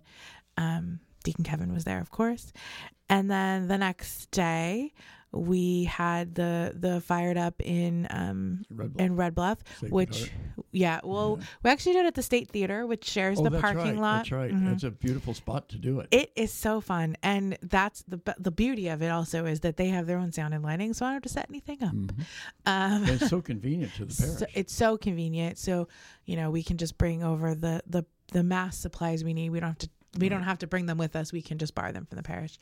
[0.57, 2.53] um, Deacon Kevin was there, of course.
[3.09, 4.93] And then the next day,
[5.33, 9.05] we had the the fired up in um, Red Bluff.
[9.05, 10.31] in Red Bluff, Sacred which Heart.
[10.71, 11.45] yeah, well, Yeah.
[11.63, 13.97] we actually did it at the State Theater, which shares oh, the parking right.
[13.97, 14.17] lot.
[14.17, 14.51] That's right.
[14.51, 14.65] Mhm.
[14.69, 16.09] That's a beautiful spot to do it.
[16.11, 19.07] It is so fun, and that's the the beauty of it.
[19.09, 21.29] Also, is that they have their own sound and lighting, so I don't have to
[21.29, 21.93] set anything up.
[21.93, 22.09] Mhm.
[22.65, 24.37] Um, And it's so convenient to the parish.
[24.39, 25.57] so it's so convenient.
[25.57, 25.87] So
[26.25, 29.49] you know, we can just bring over the the the mass supplies we need.
[29.51, 29.89] We don't have to.
[30.19, 31.31] We don't have to bring them with us.
[31.31, 32.57] We can just borrow them from the parish.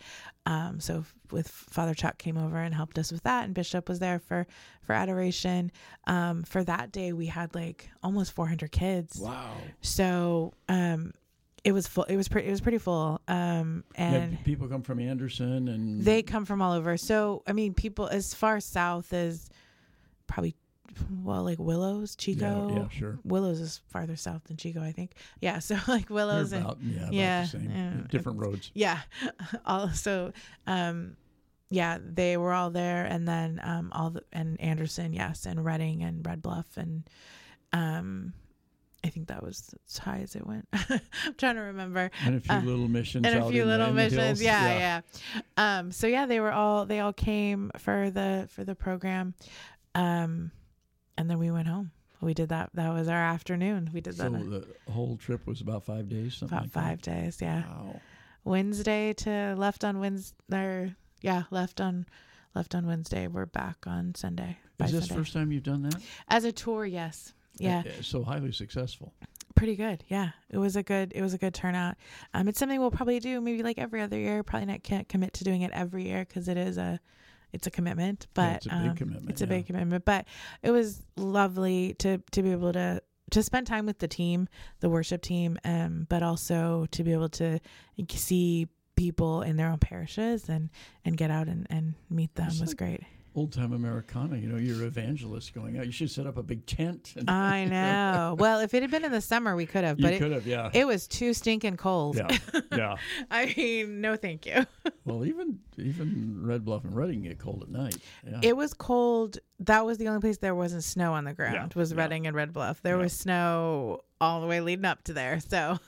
[0.45, 3.89] Um, so f- with Father Chuck came over and helped us with that, and Bishop
[3.89, 4.45] was there for
[4.83, 5.71] for adoration.
[6.05, 9.19] Um, for that day, we had like almost 400 kids.
[9.19, 9.51] wow.
[9.81, 11.13] So um,
[11.63, 12.03] it was full.
[12.03, 12.47] It was pretty.
[12.47, 13.19] It was pretty full.
[13.27, 16.97] Um, and yeah, people come from Anderson and they come from all over.
[16.97, 19.49] So I mean, people as far south as
[20.27, 20.53] probably
[21.23, 22.69] well, like Willows, Chico.
[22.69, 23.19] Yeah, yeah, sure.
[23.23, 25.13] Willows is farther south than Chico, I think.
[25.41, 27.93] Yeah, so like Willows They're and yeah, about yeah, yeah.
[28.09, 28.71] Different roads.
[28.73, 28.99] yeah,
[29.65, 30.33] also,
[30.67, 31.15] um,
[31.69, 36.03] yeah, they were all there, and then um, all the and Anderson, yes, and Redding
[36.03, 37.03] and Red Bluff, and
[37.73, 38.33] um,
[39.03, 40.67] I think that was as high as it went.
[40.73, 40.99] I'm
[41.37, 44.21] trying to remember And a few Uh, little missions and a few little missions.
[44.21, 44.41] hills.
[44.41, 45.01] Yeah, yeah,
[45.79, 49.35] Um, so yeah, they were all they all came for the for the program,
[49.95, 50.51] um,
[51.19, 51.91] and then we went home.
[52.21, 52.69] We did that.
[52.73, 53.91] That was our afternoon.
[53.93, 56.71] We did So that in the whole trip was about five days, something about like
[56.71, 57.39] five days.
[57.41, 58.01] Yeah, Wow.
[58.43, 60.35] Wednesday to left on Wednesday.
[60.51, 62.05] Or, yeah, left on
[62.55, 63.27] left on Wednesday.
[63.27, 64.57] We're back on Sunday.
[64.83, 65.21] Is this Sunday.
[65.21, 65.95] first time you've done that?
[66.29, 66.85] as a tour?
[66.85, 67.33] Yes.
[67.57, 69.13] Yeah, Uh, So highly successful.
[69.55, 70.03] pretty good.
[70.07, 71.95] Yeah, it was a good it was a good turnout.
[72.33, 74.41] Um, it's something we'll probably do maybe like every other year.
[74.43, 76.99] Probably not can't commit to doing it every year because it is a
[77.53, 78.27] it's a commitment.
[78.33, 79.29] But Yeah, it's a big um, commitment.
[79.29, 80.05] it's a big commitment.
[80.05, 80.25] But
[80.61, 84.47] it was lovely to to be able to to spend time with the team,
[84.79, 87.59] the worship team, um, but also to be able to
[88.11, 90.69] see people in their own parishes and
[91.05, 93.01] and get out and, and meet them It's was like- great.
[93.39, 95.85] Old time Americana, you know, you're evangelist going out.
[95.85, 97.13] You should set up a big tent.
[97.15, 98.35] And, I know.
[98.37, 100.33] well, if it had been in the summer, we could have, You but it, could
[100.33, 100.69] have, yeah.
[100.73, 102.17] it was too stinking cold.
[102.17, 102.37] yeah,
[102.73, 102.95] yeah.
[103.31, 104.65] I mean, no, thank you.
[105.05, 107.97] Well, even even Red Bluff and Redding get cold at night.
[108.23, 108.41] Yeah.
[108.43, 109.39] It was cold.
[109.61, 111.73] That was the only place there wasn't snow on the ground.
[111.73, 111.97] was yeah.
[111.97, 112.81] Redding and Red Bluff.
[112.83, 115.39] There was snow all the way leading up to there.
[115.39, 115.79] So,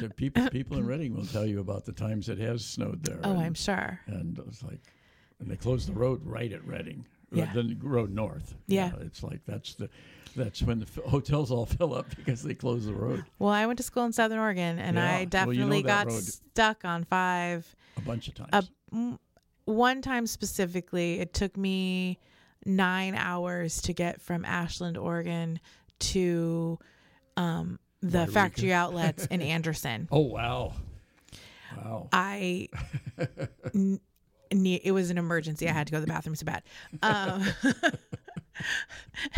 [0.00, 3.18] the people people in Redding will tell you about the times it has snowed there.
[3.24, 3.98] oh, and, I'm sure.
[4.06, 4.80] and it's like,
[5.40, 7.04] and they closed the road right at Redding.
[7.30, 7.52] Yeah.
[7.52, 8.54] The road north.
[8.68, 8.92] Yeah.
[9.00, 9.90] It's like that's the
[10.34, 13.66] that's when the f- hotels all fill up because they close the road Well, I
[13.66, 15.04] went to school in Southern Oregon, and Yeah.
[15.04, 17.74] I Well, you know definitely got stuck on five.
[17.96, 18.48] a bunch of times.
[18.52, 19.18] Uh, m-
[19.66, 22.18] one time specifically, it took me
[22.64, 25.60] nine hours to get from Ashland, Oregon,
[25.98, 26.78] to
[27.36, 30.08] um, the factory outlets in Anderson.
[30.10, 30.72] oh wow,
[31.76, 32.08] wow.
[32.12, 32.68] I
[33.74, 34.00] n-
[34.52, 35.68] ne- it was an emergency.
[35.68, 36.62] I had to go to the bathroom so bad.
[37.02, 37.44] Um,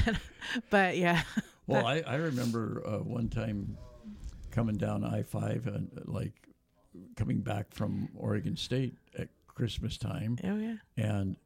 [0.70, 1.22] but yeah,
[1.66, 3.76] Well, I, I remember uh, one time
[4.50, 6.32] coming down I five and like
[7.16, 11.36] coming back from Oregon State at Christmas time, oh yeah, and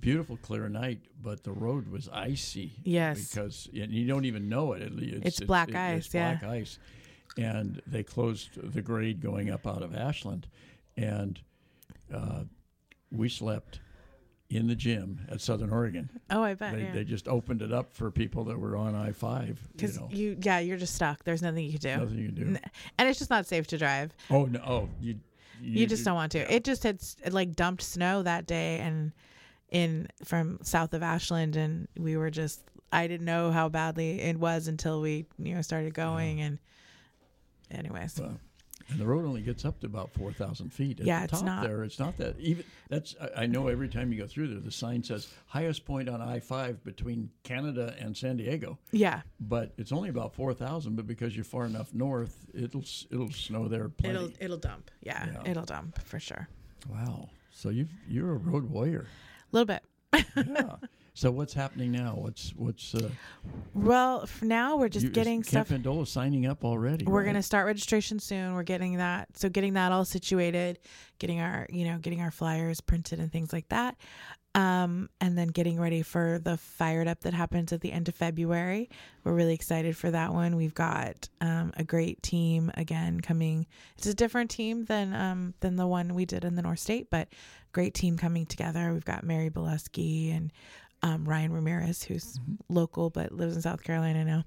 [0.00, 2.72] beautiful clear night, but the road was icy.
[2.84, 3.28] Yes.
[3.32, 4.82] because and you don't even know it.
[4.82, 4.92] It-
[5.24, 6.38] It's, It's black ice, It's yeah.
[6.38, 6.78] black ice,
[7.38, 10.48] and they closed the grade going up out of Ashland,
[10.96, 11.38] and
[12.12, 12.42] uh,
[13.10, 13.80] we slept
[14.48, 16.10] in the gym at Southern Oregon.
[16.30, 16.92] oh I bet They, yeah.
[16.92, 19.60] they just opened it up for people that were on I five.
[19.78, 21.22] You know, you, yeah, you're just stuck.
[21.22, 22.58] There's nothing you can do, nothing you can do.
[22.98, 24.12] And it's just not safe to drive.
[24.28, 24.60] Oh no!
[24.66, 25.20] Oh, you.
[25.62, 26.52] You, just don't want to.
[26.52, 29.12] It just had it like dumped snow that day, and
[29.68, 32.62] in from south of Ashland, and we were just.
[32.92, 36.58] I didn't know how badly it was until we you know started going, and
[37.70, 38.40] anyways, Well,
[38.90, 41.00] and the road only gets up to about four thousand feet.
[41.00, 41.82] At Yeah, the it's top not- there.
[41.84, 42.64] It's not that even.
[42.88, 43.68] That's I, I know.
[43.68, 47.30] Every time you go through there, the sign says highest point on I five between
[47.44, 50.96] Canada and San Diego, yeah, but it's only about four thousand.
[50.96, 54.16] But because you're far enough north, it'll it'll snow there plenty.
[54.16, 54.90] it'll it'll dump.
[55.02, 55.50] Yeah, Yeah.
[55.50, 56.48] it'll dump for sure.
[56.88, 57.28] wow.
[57.52, 59.06] So you you're a road warrior.
[59.52, 59.82] A little bit.
[60.36, 60.76] Yeah.
[61.14, 62.14] So what's happening now?
[62.16, 63.10] What's what's uh,
[63.74, 65.78] Well, for now we're just you- getting Camp stuff.
[65.78, 67.04] Pendola signing up already.
[67.04, 67.26] We're right?
[67.26, 68.54] gonna start registration soon.
[68.54, 70.78] We're getting that, so getting that all situated,
[71.18, 73.96] getting our you know getting our flyers printed and things like that,
[74.54, 78.14] um, and then getting ready for the fired up that happens at the end of
[78.14, 78.88] February.
[79.24, 80.56] We're really excited for that one.
[80.56, 83.66] We've got um, a great team again coming.
[83.98, 87.10] It's a different team than um, than the one we did in the North State,
[87.10, 87.28] but
[87.72, 88.92] great team coming together.
[88.94, 90.52] We've got Mary Boleski and
[91.02, 94.44] um, Ryan Ramirez, who's local but lives in South Carolina now,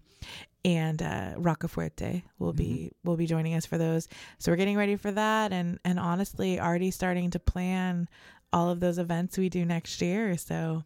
[0.64, 4.08] and uh, Rocafuerte will be will be joining us for those.
[4.40, 8.08] So we're getting ready for that, and and honestly, already starting to plan
[8.52, 10.38] all of those events we do next year.
[10.38, 10.84] So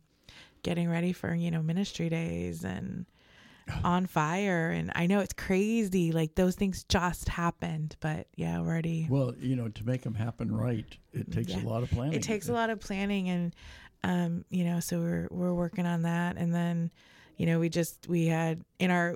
[0.63, 3.05] getting ready for you know ministry days and
[3.83, 8.67] on fire and i know it's crazy like those things just happened but yeah we're
[8.67, 11.63] already Well, you know, to make them happen right, it takes Yeah.
[11.63, 12.13] a lot of planning.
[12.13, 13.53] it takes a lot of planning and
[14.07, 16.37] um you know so we're we're working on that.
[16.37, 16.91] And then
[17.37, 19.15] you know we just we had in our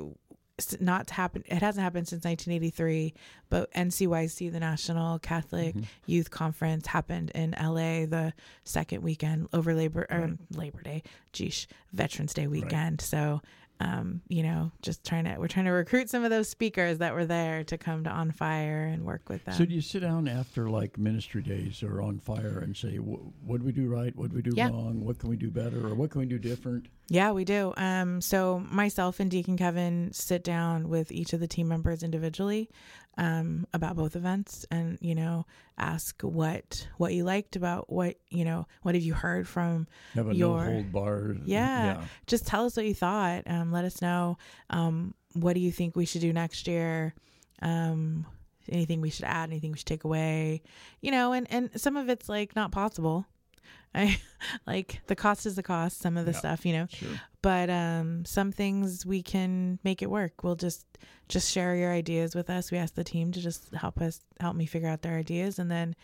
[0.80, 3.16] not to happen it hasn't happened since 1983
[3.50, 5.76] but NCYC the National Catholic
[6.06, 11.02] Youth Conference happened in LA the second weekend over labor or labor day
[11.34, 13.02] geesh Veterans Day weekend.
[13.02, 13.42] So
[13.82, 17.14] um, you know, just trying to we're trying to recruit some of those speakers that
[17.14, 19.56] were there to come to On Fire and work with them.
[19.56, 23.60] So do you sit down after like ministry days or on fire and say, what
[23.60, 24.16] do we do right?
[24.16, 24.70] What do we do Yeah.
[24.70, 25.04] wrong?
[25.04, 25.88] What can we do better?
[25.88, 26.88] Or what can we do different?
[27.10, 27.74] Yeah, we do.
[27.76, 32.70] Um, so myself and Deacon Kevin sit down with each of the team members individually
[33.18, 35.46] um, about both events, and you know,
[35.78, 40.30] ask what what you liked about what you know, what have you heard from Have
[40.30, 41.36] a Your- no hold bar.
[41.46, 42.04] yeah.
[42.28, 43.44] Just tell us what you thought.
[43.48, 44.38] Um, let us know.
[44.70, 47.14] Um, what do you think we should do next year?
[47.62, 48.26] Um,
[48.70, 49.50] anything we should add?
[49.50, 50.62] Anything we should take away?
[51.02, 53.26] You know, and and some of it's like not possible.
[53.96, 54.20] I
[54.66, 56.00] like the cost is the cost.
[56.00, 56.38] Some of the Yeah.
[56.40, 57.10] stuff, you know, Sure.
[57.42, 60.44] but um, some things we can make it work.
[60.44, 60.86] We'll just
[61.28, 62.72] just share your ideas with us.
[62.72, 65.70] We ask the team to just help us help me figure out their ideas, and
[65.70, 65.96] then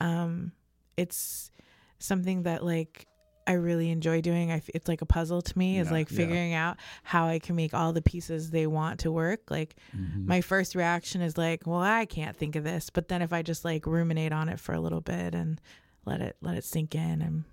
[0.00, 0.52] um,
[0.96, 1.50] it's
[1.98, 3.06] something that like
[3.46, 4.50] I really enjoy doing.
[4.52, 5.78] I f it's like a puzzle to me.
[5.78, 6.16] Is Yeah, like yeah.
[6.18, 9.50] figuring out how I can make all the pieces they want to work.
[9.50, 10.26] Like Mhm.
[10.26, 12.90] my first reaction is like, well, I can't think of this.
[12.90, 15.60] But then if I just like ruminate on it for a little bit and
[16.04, 17.44] let it let it sink in, and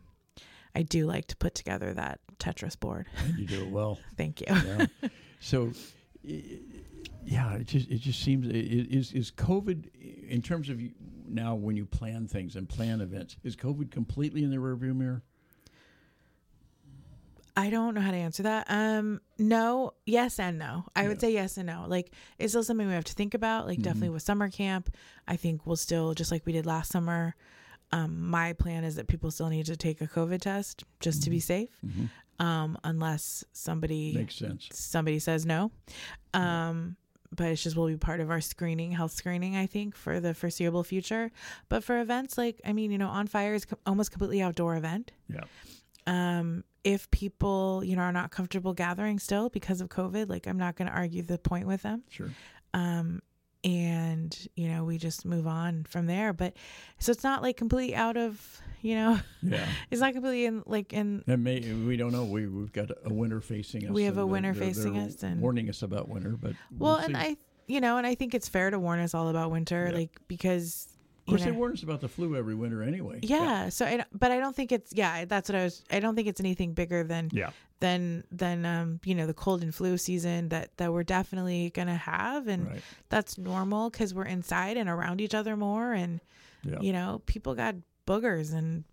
[0.76, 3.08] I do like to put together that Tetris board.
[3.38, 4.00] You do it well.
[4.18, 4.48] Thank you.
[4.50, 4.86] Yeah.
[5.40, 5.72] so,
[6.24, 9.88] yeah, it just it just seems is is COVID
[10.28, 10.82] in terms of
[11.28, 15.24] now when you plan things and plan events, is COVID completely in the rearview mirror?
[17.58, 18.68] I don't know how to answer that.
[18.70, 20.86] Um, no, yes and no.
[20.96, 21.86] I would say yes and no.
[21.88, 23.66] Like it's still something we have to think about.
[23.66, 24.96] Like definitely with summer camp,
[25.28, 27.36] I think we'll still just like we did last summer.
[27.92, 31.30] Um, my plan is that people still need to take a COVID test just to
[31.30, 31.70] be safe,
[32.40, 34.68] um, unless somebody Makes sense.
[34.74, 35.72] somebody says no.
[36.34, 36.98] Um,
[37.36, 40.34] but it's just will be part of our screening, health screening, I think, for the
[40.34, 41.30] foreseeable future.
[41.70, 44.76] But for events like, I mean, you know, On Fire is co- almost completely outdoor
[44.78, 45.12] event.
[45.30, 45.42] Yeah.
[46.06, 50.58] Um, if people, you know, are not comfortable gathering still because of COVID, like I'm
[50.58, 52.04] not going to argue the point with them.
[52.10, 52.30] Sure.
[52.74, 53.22] Um,
[53.64, 56.34] and you know, we just move on from there.
[56.34, 56.54] But
[57.00, 59.68] so it's not like completely out of, you know, Yeah.
[59.92, 62.24] it's not completely in like in And may, we don't know.
[62.26, 63.92] We we've got a winter facing us.
[63.92, 66.38] We have a winter they're- facing they're us and- warning us about winter.
[66.40, 67.22] But well, we'll and see.
[67.22, 69.98] I, you know, and I think it's fair to warn us all about winter, Yeah.
[69.98, 70.88] like because
[71.28, 73.20] of course, you they warn us about the flu every winter anyway.
[73.22, 73.68] yeah.
[73.68, 75.26] So, I, but I don't think it's yeah.
[75.26, 75.84] That's what I was.
[75.92, 77.50] I don't think it's anything bigger than Yeah.
[77.80, 81.96] Than than um you know the cold and flu season that that we're definitely gonna
[81.98, 82.82] have, and Right.
[83.10, 86.20] that's normal because we're inside and around each other more, and
[86.82, 87.76] you know people got
[88.08, 88.84] boogers and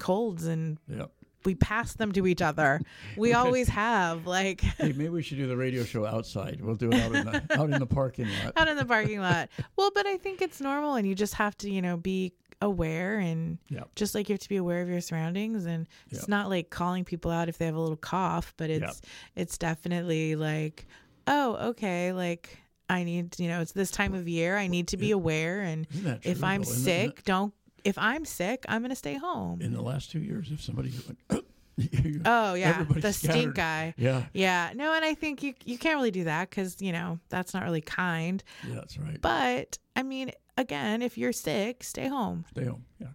[0.00, 1.06] colds and Yeah.
[1.44, 2.80] we pass them to each other.
[3.16, 6.60] We always have like Hey, maybe we should do the radio show outside.
[6.60, 8.52] We'll do it out in the out in the parking lot.
[8.56, 9.48] out in the parking lot.
[9.76, 13.18] Well, but I think it's normal, and you just have to, you know, be aware
[13.18, 13.84] and Yeah.
[13.96, 15.64] just like you have to be aware of your surroundings.
[15.66, 19.00] And it's not like calling people out if they have a little cough, but it's
[19.36, 20.86] it's definitely like,
[21.26, 24.56] oh, okay, like I need, you know, it's this time of year.
[24.56, 26.70] I need to be aware, and Isn't if I'm though?
[26.70, 27.54] Sick, don't.
[27.82, 29.60] If I'm sick, I'm gonna stay home.
[29.60, 31.44] In the last two years, if somebody went,
[32.24, 33.14] Oh yeah, the scattered.
[33.14, 33.94] stink guy.
[33.96, 34.24] Yeah.
[34.32, 37.52] Yeah, no, and I think you you can't really do that because you know that's
[37.52, 38.42] not really kind.
[38.68, 39.20] Yeah, that's right.
[39.20, 42.44] But I mean, again, if you're sick, stay home.
[42.50, 42.84] Stay home.
[43.00, 43.08] Yeah.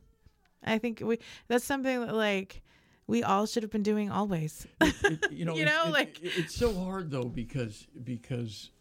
[0.64, 2.62] I think we that's something that like
[3.08, 4.68] we all should have been doing always.
[4.82, 8.72] It- you know, You know, it- like- it- it's so hard though because because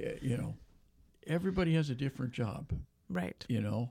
[0.00, 0.54] uh, you know
[1.26, 2.72] everybody has a different job.
[3.08, 3.44] right.
[3.48, 3.90] you know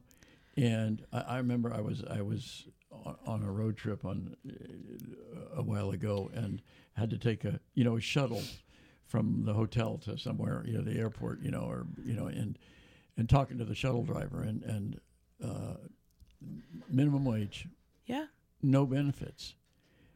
[0.55, 5.59] and I, I remember i was i was on, on a road trip on uh,
[5.59, 6.61] a while ago and
[6.93, 8.43] had to take a you know a shuttle
[9.07, 12.59] from the hotel to somewhere you know the airport you know or you know and
[13.17, 14.99] and talking to the shuttle driver and and
[15.43, 15.75] uh,
[16.89, 17.67] minimum wage
[18.05, 18.25] Yeah.
[18.61, 19.55] no benefits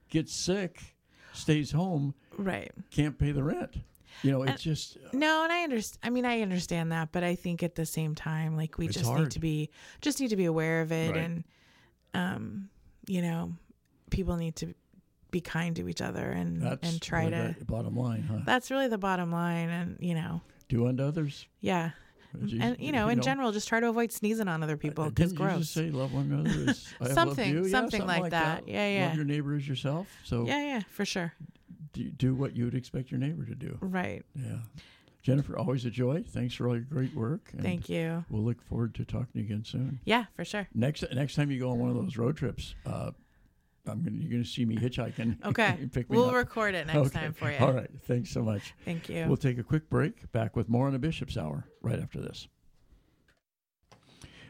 [0.09, 0.95] gets sick
[1.33, 2.71] stays home Right.
[2.91, 3.75] can't pay the rent
[4.23, 5.99] you know And- it's just No, and I understand.
[6.03, 9.13] I mean, I understand that, but I think at the same time, like we just
[9.13, 9.69] need to be
[10.01, 11.19] just need to be aware of it, Right.
[11.19, 11.43] and
[12.15, 12.69] um,
[13.05, 13.53] you know,
[14.09, 14.73] people need to
[15.29, 17.59] be kind to each other and that's and try really to.
[17.59, 21.45] the bottom line huh That's really the bottom line, and you know, do unto others
[21.59, 21.91] yeah,
[22.43, 25.09] as and you know, in general, just try to avoid sneezing on other people Uh,
[25.09, 25.59] because Didn't gross.
[25.59, 28.67] just say love one another as I have loved Something- Yeah, something like that.
[28.67, 29.07] Yeah, yeah.
[29.07, 30.07] Love your neighbor as yourself.
[30.23, 31.33] So yeah, yeah, for sure.
[31.93, 33.77] do, do what you would expect your neighbor to do.
[33.81, 34.23] Right.
[34.35, 34.57] Yeah.
[35.23, 36.23] Jennifer, always a joy.
[36.25, 37.51] Thanks for all your great work.
[37.61, 38.23] Thank you.
[38.29, 39.99] We'll look forward to talking to you again soon.
[40.05, 40.69] Yeah, for sure.
[40.73, 43.11] Next next time you go on one of those road trips, uh,
[43.87, 45.37] I'm gonna, you're going to see me hitchhiking.
[45.45, 45.89] Okay.
[46.09, 46.35] we'll up.
[46.35, 47.19] record it next Okay.
[47.19, 47.57] time for you.
[47.59, 47.89] All right.
[48.03, 48.73] Thanks so much.
[48.85, 49.25] Thank you.
[49.27, 50.31] We'll take a quick break.
[50.31, 52.47] Back with more on the Bishop's Hour right after this.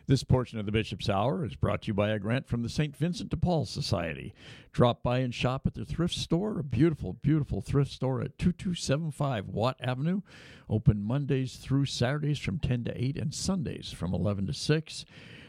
[0.07, 2.69] This portion of the Bishop's Hour is brought to you by a grant from the
[2.69, 2.95] St.
[2.95, 4.33] Vincent de Paul Society.
[4.71, 9.49] Drop by and shop at their thrift store, a beautiful, beautiful thrift store at 2275
[9.49, 10.21] Watt Avenue.
[10.69, 15.05] Open Mondays through Saturdays from 10 to 8 and Sundays from 11 to 6.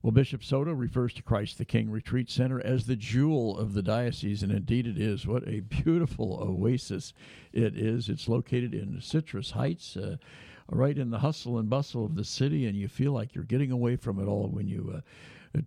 [0.00, 3.82] Well, Bishop Soto refers to Christ the King Retreat Center as the jewel of the
[3.82, 5.26] diocese, and indeed it is.
[5.26, 7.12] What a beautiful oasis
[7.52, 8.08] it is.
[8.08, 9.96] It's located in Citrus Heights.
[9.96, 10.16] Uh,
[10.70, 13.72] right in the hustle and bustle of the city, and you feel like you're getting
[13.72, 14.92] away from it all when you.
[14.96, 15.00] Uh,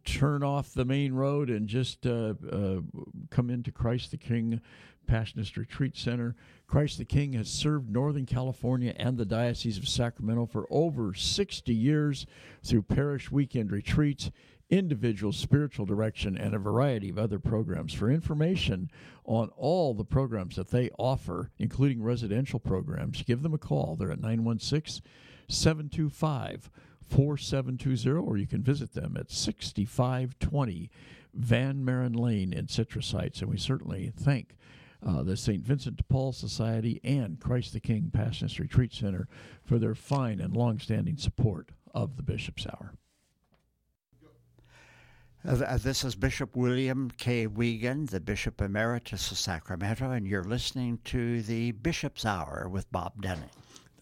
[0.06, 2.80] turn off the main road and just uh, uh,
[3.30, 4.62] come into Christ the King
[5.08, 6.36] Passionist Retreat Center.
[6.68, 11.74] Christ the King has served Northern California and the Diocese of Sacramento for over 60
[11.74, 12.26] years
[12.64, 14.32] through parish weekend retreats
[14.72, 17.94] individual spiritual direction, and a variety of other programs.
[17.94, 18.90] For information
[19.26, 23.96] on all the programs that they offer, including residential programs, give them a call.
[23.96, 25.04] They're at 916
[25.50, 26.72] 725
[27.10, 30.90] 4720, or you can visit them at 6520
[31.34, 33.42] Van Maren Lane in Citrus Heights.
[33.42, 34.56] And we certainly thank
[35.06, 35.64] uh, the St.
[35.64, 39.28] Vincent de Paul Society and Christ the King Passionist Retreat Center
[39.64, 42.94] for their fine and long-standing support of the Bishop's Hour.
[45.44, 47.48] Uh, this is Bishop William K.
[47.48, 53.24] Weigand, the Bishop Emeritus of Sacramento, and you're listening to the Bishop's Hour with Bob
[53.24, 53.50] Dunning.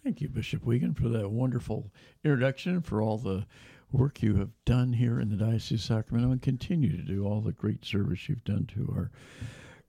[0.03, 1.93] Thank you, Bishop Weigand, for that wonderful
[2.25, 3.45] introduction, for all the
[3.91, 7.39] work you have done here in the Diocese of Sacramento and continue to do, all
[7.39, 9.09] the great service you've done to our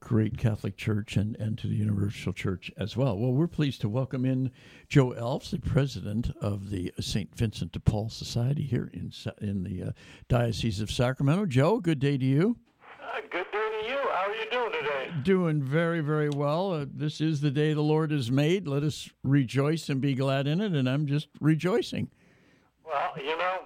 [0.00, 3.16] great Catholic Church and, and to the Universal Church as well.
[3.16, 4.50] Well, we're pleased to welcome in
[4.88, 7.34] Joe Alves, the president of the St.
[7.36, 9.92] Vincent de Paul Society here in, in the uh,
[10.28, 11.46] Diocese of Sacramento.
[11.46, 12.56] Joe, good day to you.
[13.00, 13.98] Uh, good day to you.
[13.98, 15.10] How are you doing today?
[15.22, 16.72] Doing very, very well.
[16.72, 18.66] Uh, this is the day the Lord has made.
[18.66, 22.10] Let us rejoice and be glad in it, and I'm just rejoicing.
[22.84, 23.58] Well, you know,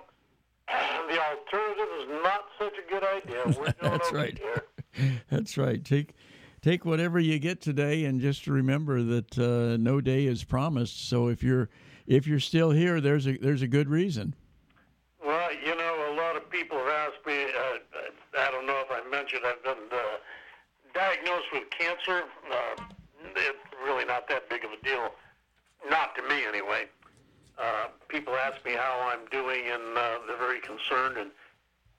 [0.68, 3.45] the alternative is not such a good idea.
[3.47, 4.37] We're doing That's right.
[4.37, 4.64] here.
[5.30, 5.84] That's right.
[5.84, 6.14] Take
[6.62, 11.09] take whatever you get today, and just remember that uh, no day is promised.
[11.09, 11.68] So if you're
[12.07, 14.34] if you're still here, there's a there's a good reason.
[15.24, 17.45] Well, you know, a lot of people have asked me.
[17.45, 19.99] Uh, I don't know if I mentioned I've been uh,
[20.92, 22.24] diagnosed with cancer.
[22.51, 22.82] Uh,
[23.36, 25.11] it's really not that big of a deal,
[25.88, 26.86] not to me anyway.
[27.59, 31.30] Uh, people ask me how I'm doing, and uh, they're very concerned and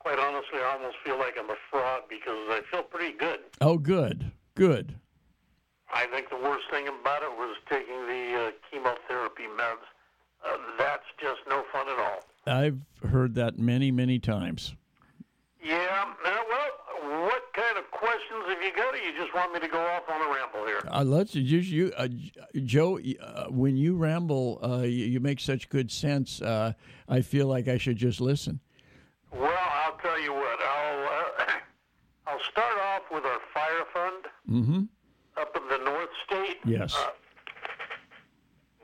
[0.06, 3.40] quite honestly, I almost feel like I'm a fraud because I feel pretty good.
[3.60, 4.94] Oh, good, good.
[5.92, 9.82] I think the worst thing about it was taking the uh, chemotherapy meds.
[10.46, 12.20] Uh, that's just no fun at all.
[12.46, 12.78] I've
[13.10, 14.76] heard that many, many times.
[15.64, 16.06] Yeah.
[16.24, 18.94] Uh, well, what kind of questions have you got?
[18.94, 20.88] Or you just want me to go off on a ramble here?
[20.88, 22.10] Uh, let's just you, uh,
[22.64, 23.00] Joe.
[23.00, 26.44] Uh, when you ramble, uh, you, you, make such good sense.
[26.44, 26.74] Uh,
[27.10, 28.60] I feel like I should just listen.
[29.36, 29.52] Well,
[29.86, 30.60] I'll tell you what.
[30.62, 31.44] I'll uh,
[32.28, 34.84] I'll start off with our fire fund mm-hmm.
[35.40, 36.58] up in the North State.
[36.66, 36.96] Yes.
[36.96, 37.12] Uh,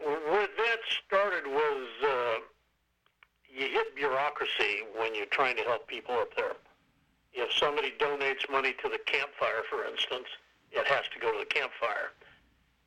[0.04, 2.34] where that started was uh,
[3.48, 6.54] you hit bureaucracy when you're trying to help people up there.
[7.34, 10.28] If somebody donates money to the campfire, for instance,
[10.72, 12.12] it has to go to the campfire,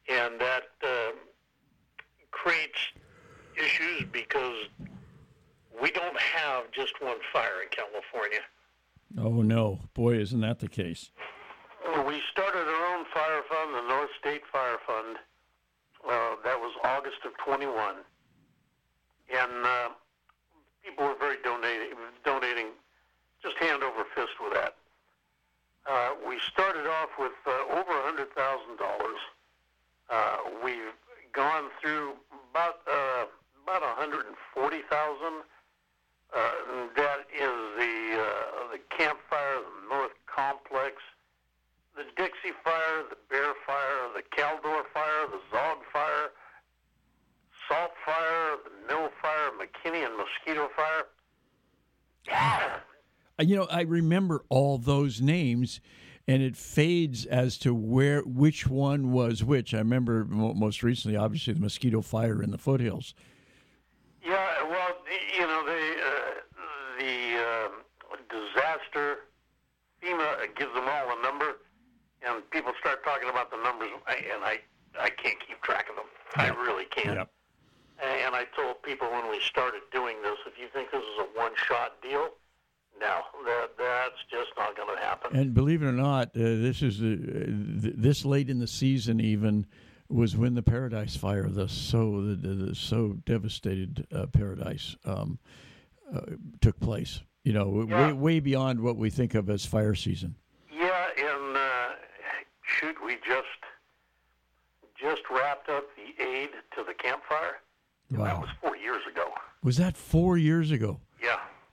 [0.08, 1.12] and that uh,
[2.30, 2.78] creates
[3.56, 4.68] issues because
[5.80, 8.40] we don't have just one fire in California.
[9.18, 11.10] Oh no, boy, isn't that the case?
[12.06, 15.18] We started our own fire fund, the North State Fire Fund.
[16.08, 17.96] Uh, that was August of 21,
[19.32, 19.88] and uh,
[20.84, 22.66] people were very donating, donating,
[23.42, 24.76] just hand over fist with that.
[25.86, 28.26] Uh, we started off with uh, over $100,000.
[30.10, 30.92] Uh, we've
[31.32, 32.12] gone through
[32.50, 33.24] about uh,
[33.64, 35.44] about 140,000
[36.34, 36.50] uh,
[36.96, 40.96] that is the uh, the campfire, the North Complex,
[41.96, 46.30] the Dixie Fire, the Bear Fire, the Caldor Fire, the Zogg Fire,
[47.68, 51.06] Salt Fire, the Mill Fire, McKinney and Mosquito Fire.
[53.40, 55.80] You know, I remember all those names,
[56.28, 59.74] and it fades as to where which one was which.
[59.74, 63.12] I remember most recently, obviously, the Mosquito Fire in the foothills.
[64.24, 64.96] Yeah, well,
[65.36, 66.24] you know, the uh,
[66.98, 69.26] the uh, disaster
[70.02, 71.56] FEMA gives them all a number,
[72.22, 74.60] and people start talking about the numbers, and I
[74.98, 76.06] I can't keep track of them.
[76.38, 76.56] Yep.
[76.56, 77.16] I really can't.
[77.16, 77.30] Yep.
[78.02, 81.38] And I told people when we started doing this, if you think this is a
[81.38, 82.30] one-shot deal,
[83.00, 85.36] no, that that's just not going to happen.
[85.36, 86.40] And believe it or not, uh,
[86.80, 89.66] this is uh, th- this late in the season even
[90.08, 95.38] was when the Paradise Fire, the so the, the so devastated uh, Paradise, um,
[96.14, 96.20] uh,
[96.60, 97.20] took place.
[97.44, 98.06] You know, yeah.
[98.06, 100.34] way, way beyond what we think of as fire season.
[100.72, 101.88] Yeah, and uh,
[102.62, 103.46] shoot, we just
[105.00, 107.60] just wrapped up the aid to the campfire.
[108.10, 109.28] Wow, that was four years ago.
[109.62, 111.00] Was that four years ago?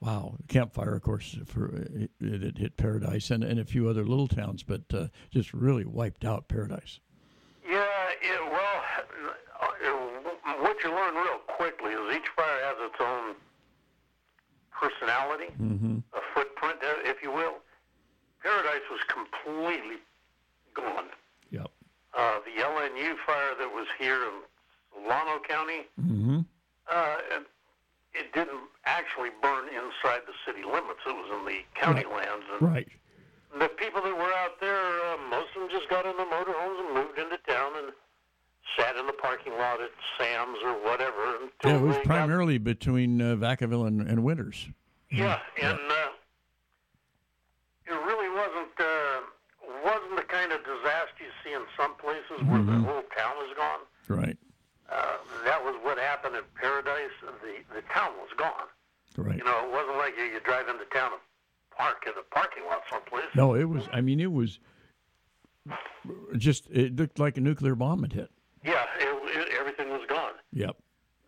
[0.02, 4.26] Wow, campfire, of course, for it, it hit Paradise and, and a few other little
[4.26, 6.98] towns, but uh, just really wiped out Paradise.
[7.64, 7.84] Yeah,
[8.20, 8.82] it, well,
[10.60, 13.34] what you learn real quickly is each fire has its own
[14.72, 15.52] personality,
[16.14, 17.54] a footprint, uh, if you will.
[18.42, 19.98] Paradise was completely
[20.74, 21.04] gone.
[21.52, 21.70] Yep.
[22.18, 24.32] Uh, the LNU fire that was here in
[25.04, 26.40] Solano County, Mm-hmm.
[26.90, 27.16] uh,
[28.14, 31.00] it, didn't actually burn inside the city limits.
[31.06, 32.44] It was in the county lands.
[32.52, 32.88] And Right.
[33.58, 34.76] the people that were out there,
[35.12, 37.92] uh, most of them just got in the motorhomes and moved into town and
[38.78, 41.36] sat in the parking lot at Sam's or whatever.
[41.36, 44.68] Until Yeah, it was they got- primarily between uh, Vacaville and, and Winters.
[45.10, 46.08] yeah, and uh,
[47.86, 49.20] it really wasn't uh,
[49.84, 53.52] wasn't the kind of disaster you see in some places where the whole town is
[53.56, 53.80] gone.
[54.08, 54.36] Right.
[54.90, 57.12] Uh, that was what happened in Paradise.
[57.20, 58.68] The the town was gone.
[59.16, 59.36] Right.
[59.36, 61.20] You know, it wasn't like you, you drive into town and
[61.76, 63.21] park in a parking lot someplace.
[63.34, 63.88] No, it was.
[63.92, 64.58] I mean, it was
[66.36, 66.68] just.
[66.70, 68.30] It looked like a nuclear bomb had hit.
[68.64, 69.08] Yeah, it,
[69.38, 70.32] it, everything was gone.
[70.52, 70.76] Yep.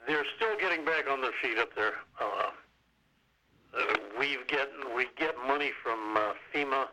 [0.07, 1.95] They're still getting back on their feet up there.
[2.21, 2.51] Uh,
[4.19, 6.87] we get we get money from uh, FEMA.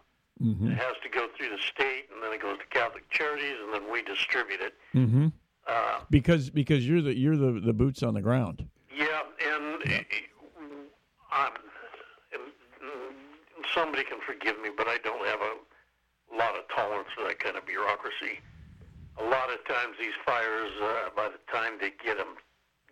[0.44, 3.72] It has to go through the state, and then it goes to Catholic Charities, and
[3.72, 4.74] then we distribute it.
[4.96, 5.28] Mm-hmm.
[5.68, 8.66] Uh, Because because you're the you're the, the boots on the ground.
[8.98, 9.06] yeah,
[9.46, 10.06] and and,
[12.82, 17.40] mm, somebody can forgive me, but I don't have a lot of tolerance for that
[17.40, 18.40] kind of bureaucracy.
[19.20, 22.36] A lot of times, these fires, uh, by the time they get them,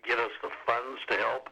[0.06, 1.50] get us the funds to help,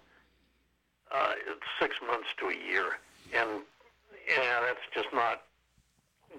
[1.14, 3.00] uh, it's six months to a year,
[3.34, 3.62] and
[4.28, 5.44] yeah, that's just not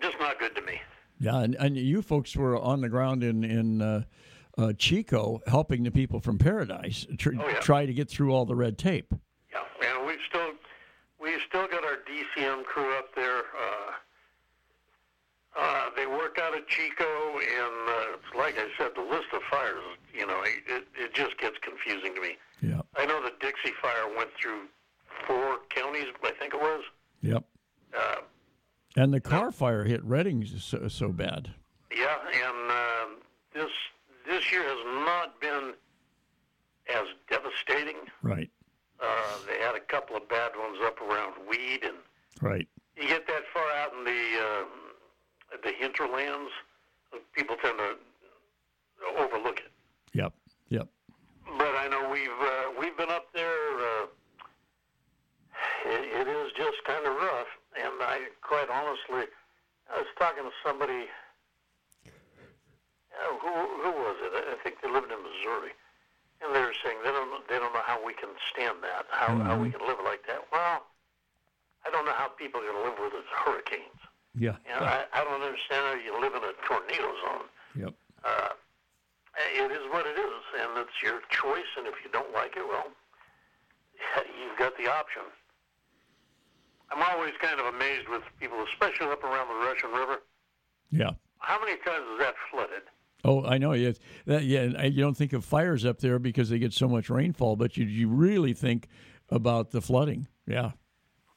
[0.03, 0.81] just not good to me.
[1.19, 4.03] Yeah, and, and you folks were on the ground in in uh,
[4.59, 7.61] uh, Chico helping the people from Paradise tr- Oh, yeah.
[7.61, 9.13] try to get through all the red tape.
[9.51, 9.61] Yeah,
[9.97, 10.51] and we've still
[11.21, 13.39] we've still got our DCM crew up there.
[13.39, 13.93] Uh,
[15.59, 17.05] uh, they work out of Chico,
[17.41, 19.01] and uh, it's like I said, the
[19.77, 22.37] of you know, it, it just gets confusing to me.
[22.63, 22.81] Yeah.
[22.97, 24.63] I know the Dixie fire went through
[25.27, 26.83] four counties, I think it was.
[27.23, 27.45] Yep.
[27.97, 28.17] Uh,
[28.97, 31.51] And the Carr fire hit Redding so, so bad.
[31.95, 33.07] yeah, and uh,
[33.55, 33.71] this
[34.27, 35.73] this year has not been
[36.95, 37.97] as devastating.
[38.23, 38.51] Right.
[39.01, 39.07] Uh,
[39.47, 41.97] they had a couple of bad ones up around Weed and
[42.41, 42.67] Right.
[42.97, 44.65] you get that far out in the uh,
[45.63, 46.51] the hinterlands,
[47.35, 47.97] people tend to.
[50.19, 50.33] Yep.
[50.71, 50.89] Yep.
[51.47, 53.55] But I know we've uh, we've been up there.
[53.79, 54.07] Uh,
[55.87, 59.31] it, it is just kind of rough, and I quite honestly,
[59.87, 61.07] I was talking to somebody.
[63.15, 64.35] Uh, who who was it?
[64.35, 65.71] I think they lived in Missouri,
[66.43, 69.39] and they were saying they don't they don't know how we can stand that, how
[69.39, 70.43] how we can live like that.
[70.51, 70.83] Well,
[71.87, 74.03] I don't know how people can live with these hurricanes.
[74.35, 74.59] Yeah.
[74.67, 77.47] You know, I, I don't understand how you live in a tornado zone.
[77.79, 77.95] Yep.
[78.27, 78.59] Uh,
[79.39, 81.67] it is what it is, and it's your choice.
[81.77, 82.87] And if you don't like it, well,
[84.17, 85.23] you've got the option.
[86.91, 90.23] I'm always kind of amazed with people, especially up around the Russian River.
[90.91, 91.11] Yeah.
[91.39, 92.83] How many times is that flooded?
[93.25, 93.73] Oh, I know.
[93.73, 93.99] Yes.
[94.27, 94.61] That, yeah.
[94.61, 97.77] and You don't think of fires up there because they get so much rainfall, but
[97.77, 98.89] you you really think
[99.29, 100.29] about the flooding.
[100.47, 100.73] Yeah.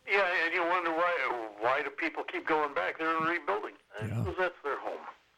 [0.07, 1.11] Yeah, and you wonder why
[1.59, 3.73] why do people keep going back there and rebuilding?
[3.99, 4.07] Yeah.
[4.07, 4.60] Because that's their home.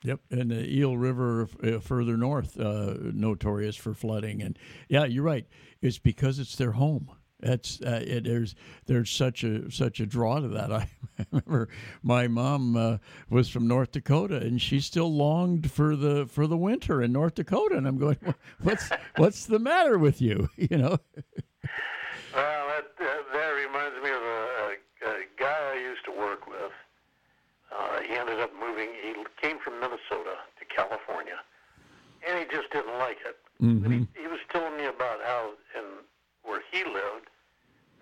[0.04, 5.24] Yep, and the Eel River uh, further north, uh, notorious for flooding, and yeah, you're
[5.24, 5.48] right.
[5.82, 7.10] It's because it's their home.
[7.40, 10.72] That's uh, it, there's there's such a such a draw to that.
[10.72, 10.88] I
[11.32, 11.70] remember
[12.02, 12.98] my mom uh,
[13.30, 17.36] was from North Dakota, and she still longed for the for the winter in North
[17.36, 17.76] Dakota.
[17.76, 18.18] And I'm going,
[18.62, 20.50] what's what's the matter with you?
[20.58, 20.98] You know?
[22.34, 24.48] Well, that that, that reminds me of a,
[25.06, 26.72] a, a guy I used to work with.
[27.78, 28.90] Uh, he ended up moving.
[29.02, 31.40] He came from Minnesota to California,
[32.28, 33.38] and he just didn't like it.
[33.60, 35.84] But he, he was telling me about how, in
[36.44, 37.28] where he lived,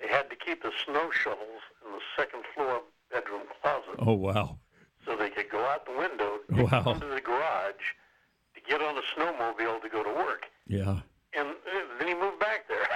[0.02, 2.82] they had to keep the snow shovels in the second floor
[3.12, 4.58] bedroom closet Oh wow,
[5.06, 6.94] so they could go out the window, Wow.
[6.94, 7.86] the garage,
[8.56, 10.46] to get on a snowmobile to go to work.
[10.68, 11.00] yeah,
[11.38, 11.54] And uh,
[12.00, 12.88] then he moved back there.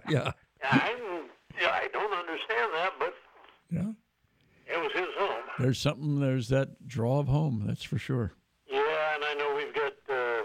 [0.08, 0.32] yeah,
[0.70, 0.98] I'm,
[1.60, 3.14] yeah, I don't understand that, but
[3.70, 3.90] yeah.
[4.72, 5.42] it was his home.
[5.58, 6.20] There's something.
[6.20, 7.64] There's that draw of home.
[7.66, 8.32] That's for sure.
[8.70, 10.42] Yeah, and I know we've got uh,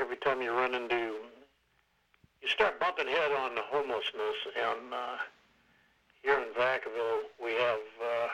[0.00, 1.14] every time you run into,
[2.42, 5.16] you start bumping head on the homelessness, and uh,
[6.22, 7.80] here in Vacaville we have.
[8.00, 8.28] Uh,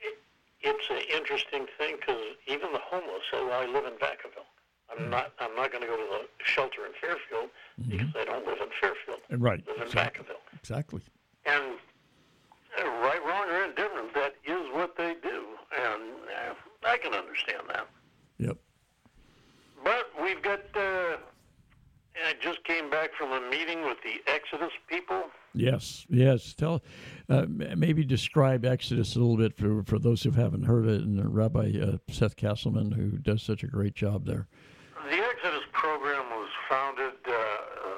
[0.00, 0.18] it,
[0.62, 4.48] it's an interesting thing because even the homeless say, "Well, I live in Vacaville.
[4.90, 5.10] I'm hmm.
[5.10, 5.32] not.
[5.38, 7.50] I'm not going to go to the shelter in Fairfield
[7.80, 7.90] mm-hmm.
[7.90, 9.20] because I don't live in Fairfield.
[9.30, 9.62] Right.
[9.66, 10.24] I live in Exactly.
[10.24, 11.00] Vacaville." Exactly.
[11.46, 11.64] And
[12.78, 16.02] uh, right, wrong, or indifferent, that is what they do, and
[16.50, 16.54] uh,
[16.86, 17.86] I can understand that.
[18.38, 18.56] Yep.
[19.82, 21.16] But we've got uh,
[24.26, 25.24] Exodus people.
[25.74, 26.54] Yes, yes.
[26.54, 26.82] Tell,
[27.28, 31.34] uh, maybe describe Exodus a little bit for, for those who haven't heard it, and
[31.34, 34.46] Rabbi uh, Seth Castleman, who does such a great job there.
[35.10, 37.12] The Exodus program was founded.
[37.26, 37.96] Uh, uh,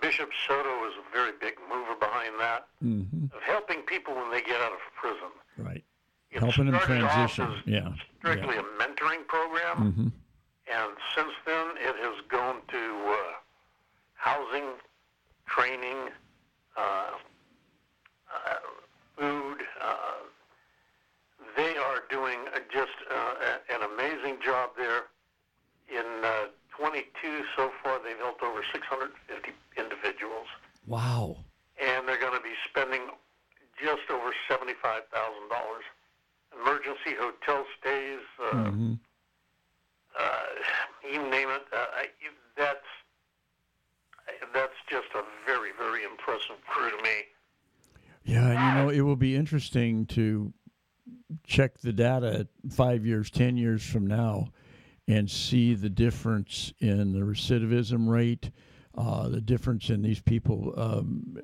[0.00, 3.24] Bishop Soto was a very big mover behind that Mm-hmm.
[3.36, 5.30] of helping people when they get out of prison.
[5.56, 5.84] Right.
[6.30, 7.48] It Helping them transition.
[7.66, 7.88] Yeah.
[8.18, 10.08] strictly a mentoring program, Mm-hmm.
[10.72, 12.78] and since then it has gone to
[13.08, 13.16] uh,
[14.14, 14.64] housing,
[15.46, 15.96] training,
[16.76, 16.80] uh,
[18.32, 18.54] uh,
[19.16, 19.56] food.
[19.82, 20.22] Uh,
[21.56, 25.04] they are doing uh, just uh, a- an amazing job there.
[25.90, 26.30] In uh,
[26.78, 27.02] 22
[27.56, 30.46] so far, they've helped over 650 individuals,
[30.86, 31.38] Wow.
[31.82, 33.00] and they're going to be spending
[33.82, 35.08] just over $75,000.
[36.60, 38.20] Emergency hotel stays,
[38.52, 38.92] uh, Mm-hmm.
[40.18, 41.62] uh, you name it.
[41.72, 42.06] Uh, I,
[42.56, 42.84] that's
[44.52, 47.24] that's just a very very impressive crew to me.
[48.28, 50.52] Yeah, and you know, it will be interesting to
[51.46, 54.48] check the data five years, ten years from now,
[55.06, 58.50] and see the difference in the recidivism rate,
[58.98, 61.38] uh, the difference in these people um,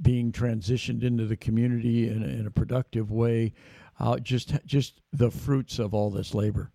[0.00, 3.52] being transitioned into the community in, a- in a productive way.
[3.98, 6.70] Uh, just, just the fruits of all this labor.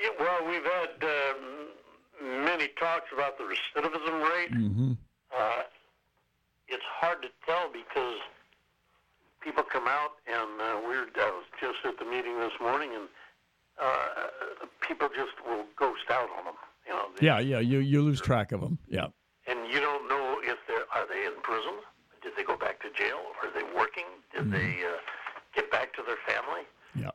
[0.00, 4.52] Yeah, well, we've had um, many talks about the recidivism rate.
[4.52, 4.92] Mm-hmm.
[5.36, 5.62] Uh,
[6.68, 8.18] it's hard to tell because
[9.40, 11.06] people come out and uh, we're.
[11.16, 13.08] I was just at the meeting this morning and
[13.80, 16.54] uh, people just will ghost out on them.
[16.86, 18.78] You know, they- Yeah, yeah, you you lose track of them.
[18.88, 19.06] Yeah,
[19.46, 21.74] and you don't know if they're are they in prison?
[22.22, 23.20] Did they go back to jail?
[23.42, 24.04] Are they working?
[24.34, 24.98] Did they uh,
[25.54, 26.62] get back to their family?
[26.94, 27.10] yeah.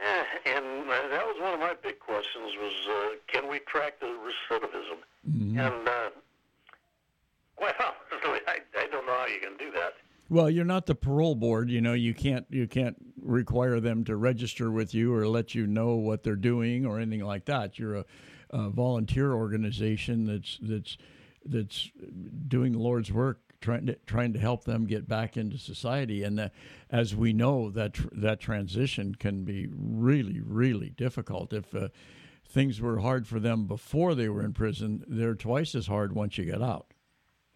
[0.00, 0.24] Eh,
[0.56, 4.06] and uh, that was one of my big questions: was uh, can we track the
[4.06, 4.98] recidivism?
[5.28, 5.58] Mm-hmm.
[5.58, 6.10] And uh,
[7.60, 7.72] well,
[8.46, 9.94] I, I don't know how you can do that.
[10.28, 11.70] Well, you're not the parole board.
[11.70, 15.66] You know, you can't you can't require them to register with you or let you
[15.66, 17.78] know what they're doing or anything like that.
[17.78, 18.04] You're a,
[18.50, 20.98] a volunteer organization that's that's
[21.44, 21.90] that's
[22.46, 26.22] doing the Lord's work, trying to trying to help them get back into society.
[26.22, 26.50] And
[26.90, 31.52] as we know, that tr- that transition can be really really difficult.
[31.54, 31.88] If uh,
[32.46, 36.38] things were hard for them before they were in prison, they're twice as hard once
[36.38, 36.92] you get out.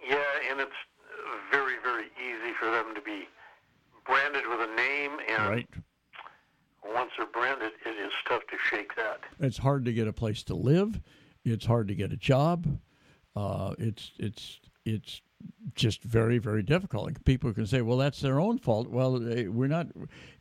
[0.07, 0.71] Yeah, and it's
[1.51, 3.29] very, very easy for them to be
[4.07, 5.69] branded with a name, and Right.
[6.95, 9.21] once they're branded, it is tough to shake that.
[9.41, 11.01] It's hard to get a place to live.
[11.45, 12.79] It's hard to get a job.
[13.37, 15.21] Uh, it's it's it's
[15.75, 17.05] just very very difficult.
[17.07, 19.89] Like people can say, "Well, that's their own fault." Well, eh, we're not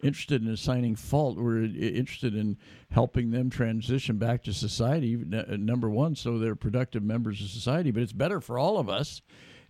[0.03, 1.37] interested in assigning fault.
[1.37, 2.57] We're interested in
[2.91, 5.15] helping them transition back to society.
[5.15, 7.91] uh, Number one, so they're productive members of society.
[7.91, 9.21] But it's better for all of us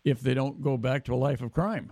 [0.04, 1.92] if they don't go back to a life of crime.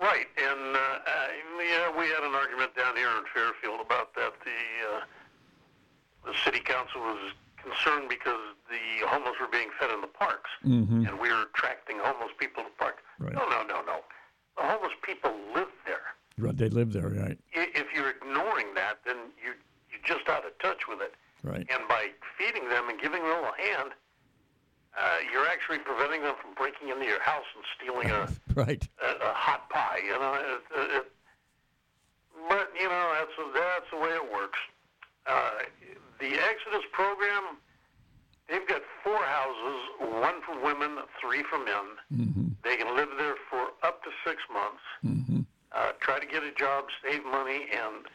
[0.00, 1.28] Right, and uh, uh,
[1.64, 4.32] yeah, we had an argument down here in Fairfield about that.
[4.44, 4.60] The
[4.96, 5.00] uh,
[6.26, 7.18] the city council was
[7.56, 11.06] concerned because the homeless were being fed in the parks, Mm-hmm.
[11.06, 12.98] and we were attracting homeless people to the park.
[13.18, 13.32] Right.
[13.34, 14.00] No, no, no, no.
[14.56, 16.04] The homeless people live there.
[16.38, 17.38] Right, They live there, right?
[17.52, 19.52] If you're ignoring that, then you
[19.90, 21.14] you're just out of touch with it.
[21.44, 21.66] Right.
[21.70, 23.90] And by feeding them and giving them a hand,
[24.98, 28.86] uh, you're actually preventing them from breaking into your house and stealing a, Right.
[29.02, 30.00] a, a hot pie.
[30.04, 31.12] You know, it, it, it,
[32.48, 34.58] but you know that's that's the way it works.
[35.26, 35.50] Uh,
[36.18, 37.58] the Exodus program,
[38.48, 41.86] they've got four houses, one for women, three for men.
[42.12, 42.44] Mm-hmm.
[42.62, 44.82] They can live there for up to six months.
[45.04, 45.40] Mm-hmm.
[45.72, 48.06] Uh, try to get a job, save money, and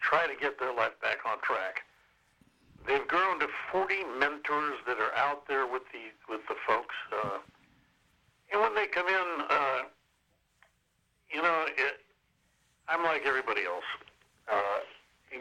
[0.00, 1.82] try to get their life back on track.
[2.86, 6.94] They've grown to 40 mentors that are out there with the with the folks.
[7.12, 7.38] Uh,
[8.52, 9.82] and when they come in, uh,
[11.32, 12.00] you know, it,
[12.88, 13.84] I'm like everybody else.
[14.50, 14.80] Uh,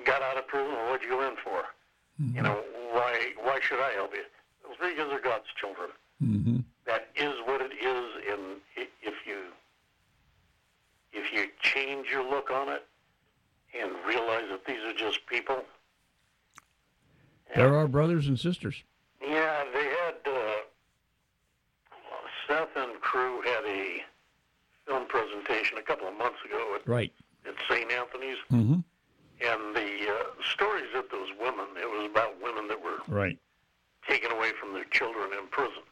[0.06, 1.64] got out of prison, well, what'd you go in for?
[2.34, 2.60] You know,
[2.92, 4.24] why why should I help you?
[4.62, 5.90] Because they're God's children.
[6.22, 6.58] Mm-hmm.
[6.86, 9.38] That is what it is, and if you
[11.14, 12.86] if you change your look on it
[13.80, 15.64] and realize that these are just people,
[17.56, 18.84] There are brothers and sisters.
[19.22, 20.52] yeah, they had uh,
[22.48, 24.00] Seth and crew had a
[24.88, 27.14] film presentation a couple of months ago at, Right.
[27.48, 27.92] at St.
[27.92, 28.80] Anthony's, Mm-hmm.
[29.42, 30.24] And the uh,
[30.54, 31.66] stories of those women.
[31.82, 33.38] It was about women that were Right.
[34.08, 35.84] taken away from their children in prison.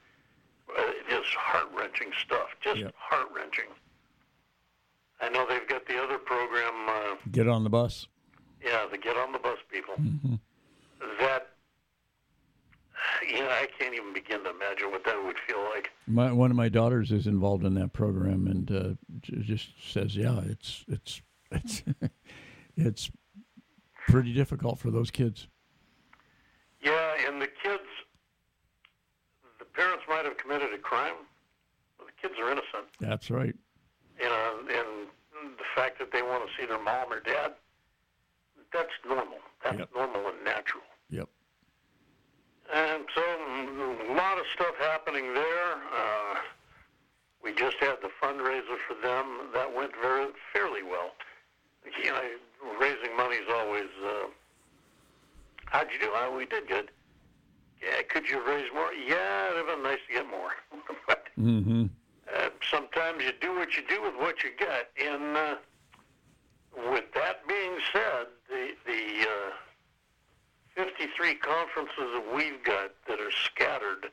[0.77, 2.49] Uh, just heart wrenching stuff.
[2.61, 2.93] Just Yep.
[2.97, 3.69] heart wrenching.
[5.21, 6.73] I know they've got the other program.
[6.89, 8.07] Uh, Get on the bus.
[8.63, 9.95] yeah, the Get on the Bus people.
[9.95, 10.35] Mm-hmm.
[11.19, 11.47] That
[13.27, 15.91] you know, I can't even begin to imagine what that would feel like.
[16.07, 18.89] My, one of my daughters is involved in that program, and uh,
[19.21, 21.21] just says, "Yeah, it's it's
[21.51, 21.83] it's
[22.75, 23.11] it's
[24.07, 25.47] pretty difficult for those kids."
[26.81, 27.83] Yeah, and the kids,
[29.59, 31.15] the parents might have committed a crime.
[31.97, 32.87] but The kids are innocent.
[32.99, 33.55] That's right.
[34.19, 37.53] You know, and the fact that they want to see their mom or dad,
[38.73, 39.39] that's normal.
[39.63, 39.89] That's Yep.
[39.95, 40.83] normal and natural.
[41.09, 41.29] Yep.
[42.73, 45.73] And so a lot of stuff happening there.
[45.93, 46.35] Uh,
[47.41, 49.51] we just had the fundraiser for them.
[49.53, 51.13] That went very fairly well.
[52.03, 52.29] You know,
[52.79, 53.89] raising money is always.
[54.05, 54.27] Uh,
[55.65, 56.09] how'd you do?
[56.13, 56.91] Oh, we did good.
[57.81, 58.91] Yeah, could you raise more?
[58.93, 60.51] Yeah, it'd have been nice to get more.
[61.07, 61.85] but Mm-hmm.
[62.35, 64.89] uh, sometimes you do what you do with what you got.
[64.99, 65.55] And uh,
[66.91, 69.51] with that being said, the the uh,
[70.75, 74.07] 53 conferences that we've got that are scattered,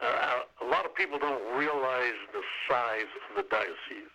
[0.00, 4.10] uh, a lot of people don't realize the size of the diocese.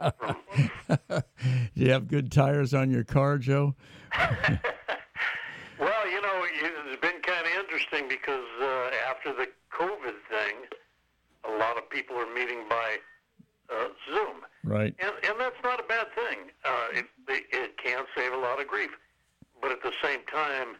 [1.10, 1.22] Do
[1.74, 3.74] you have good tires on your car, Joe?
[5.80, 10.68] Well, you know, it's been kind of interesting because uh, after the COVID thing,
[11.48, 12.96] a lot of people are meeting by
[13.72, 14.44] uh, Zoom.
[14.62, 14.94] Right.
[14.98, 16.50] And, and that's not a bad thing.
[16.66, 18.90] Uh, it, it, it can save a lot of grief.
[19.62, 20.76] But at the same time,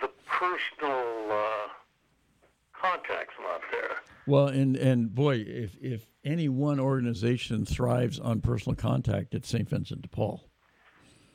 [0.00, 1.68] the personal uh,
[2.82, 3.96] contact's not there.
[4.26, 9.68] Well, and and boy, if if any one organization thrives on personal contact, it's St.
[9.68, 10.44] Vincent de Paul.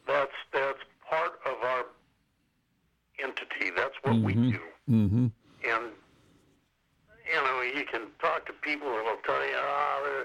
[0.08, 0.80] That's, that's
[1.10, 1.86] part of our
[3.22, 3.72] entity.
[3.76, 4.60] That's what we do.
[4.90, 5.28] Mm-hmm.
[5.70, 5.84] And,
[7.28, 10.24] you know, you can talk to people and they'll tell you, ah,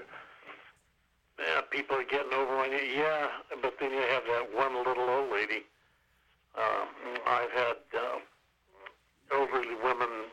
[1.39, 2.77] yeah, people are getting over on you.
[2.77, 3.27] Yeah,
[3.61, 5.63] but then you have that one little old lady.
[6.55, 6.87] Um,
[7.27, 8.19] I've had uh,
[9.33, 10.29] elderly women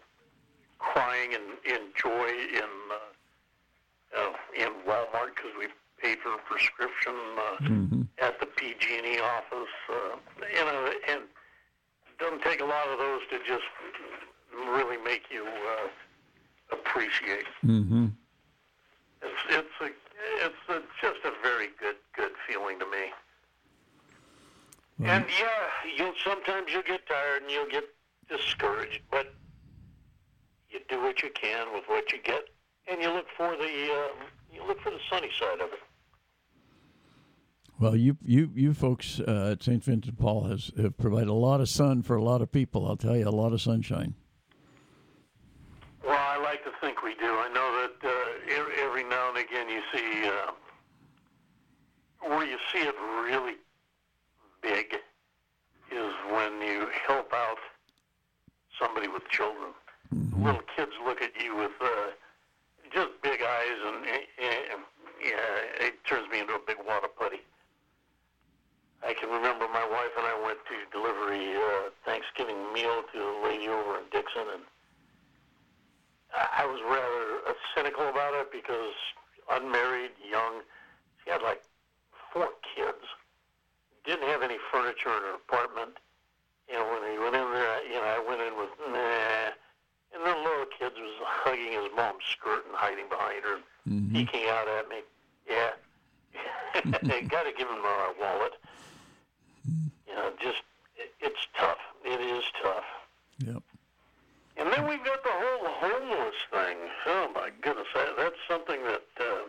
[0.80, 5.66] crying in, in joy in uh, uh, in Walmart because we
[6.02, 9.74] paid for a prescription uh, at the PG&E office.
[9.88, 10.16] Uh,
[10.52, 13.64] you know, and it doesn't take a lot of those to just
[14.74, 17.46] really make you uh, appreciate.
[17.64, 18.06] Mm-hmm.
[19.22, 19.90] It's it's a
[20.46, 23.12] it's a, just a very good good feeling to me.
[25.02, 27.84] And yeah, you'll sometimes you'll get tired and you'll get
[28.28, 29.32] discouraged, but
[30.70, 32.44] you do what you can with what you get,
[32.88, 35.80] and you look for the uh, you look for the sunny side of it.
[37.80, 39.82] Well, you you you folks uh, at St.
[39.82, 42.86] Vincent de Paul has have provided a lot of sun for a lot of people.
[42.86, 44.14] I'll tell you, a lot of sunshine.
[46.04, 47.26] Well, I like to think we do.
[47.26, 50.52] I know that uh, every, every now and again you see uh,
[52.28, 52.94] where you see it
[53.24, 53.54] really
[54.62, 54.94] big
[55.90, 57.58] is when you help out
[58.78, 59.70] somebody with children.
[60.12, 62.10] Little kids look at you with uh,
[62.92, 64.82] just big eyes, and, and
[65.22, 67.40] yeah, it turns me into a big water putty.
[69.06, 73.18] I can remember my wife and I went to deliver a uh, Thanksgiving meal to
[73.18, 74.62] a lady over in Dixon, and
[76.34, 78.94] I was rather cynical about it because
[79.50, 80.60] unmarried, young,
[81.24, 81.62] she had like
[82.32, 83.04] four kids,
[84.04, 85.98] didn't have any furniture in her apartment.
[86.70, 89.50] Know, when he went in there, you know, I went in with nah,
[90.20, 93.58] and the little kid was hugging his mom's skirt and hiding behind her,
[94.12, 95.00] peeking out at me.
[95.48, 95.70] Yeah,
[97.28, 98.52] got to give him a wallet.
[100.08, 100.62] You know, just
[100.96, 101.78] it, it's tough.
[102.04, 102.84] It is tough.
[103.38, 103.62] Yep.
[104.56, 106.76] And then we've got the whole homeless thing.
[107.06, 109.48] Oh my goodness, that, that's something that uh,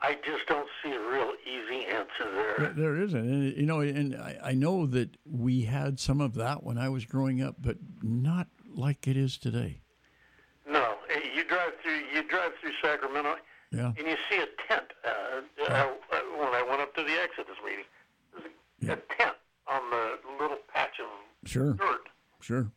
[0.00, 2.96] I just don't see a real easy answer There- there.
[2.96, 6.78] Isn't, and you know, and I, I know that we had some of that when
[6.78, 9.80] I was growing up, but not like it is today.
[10.68, 13.36] No, eh, you drive through you drive through Sacramento,
[13.72, 13.92] Yeah.
[13.98, 14.92] and you see a tent.
[15.04, 15.08] Uh,
[15.68, 15.72] uh,
[16.12, 17.84] uh, when I went up to the Exodus meeting,
[18.32, 18.92] there's a, Yeah.
[18.92, 19.36] a tent
[19.66, 21.72] on the little patch of Sure.
[21.74, 22.08] dirt.
[22.40, 22.70] Sure.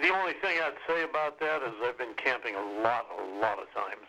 [0.00, 3.58] The only thing I'd say about that is I've been camping a lot, a lot
[3.58, 4.06] of times.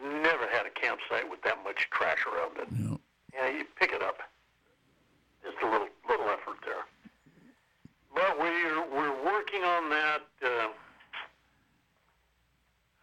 [0.00, 2.68] Never had a campsite with that much trash around it.
[2.72, 2.96] Yeah.
[3.34, 4.18] Yeah, you pick it up.
[5.44, 6.84] Just a little little effort there.
[8.14, 10.22] But we're we're working on that.
[10.44, 10.68] Uh,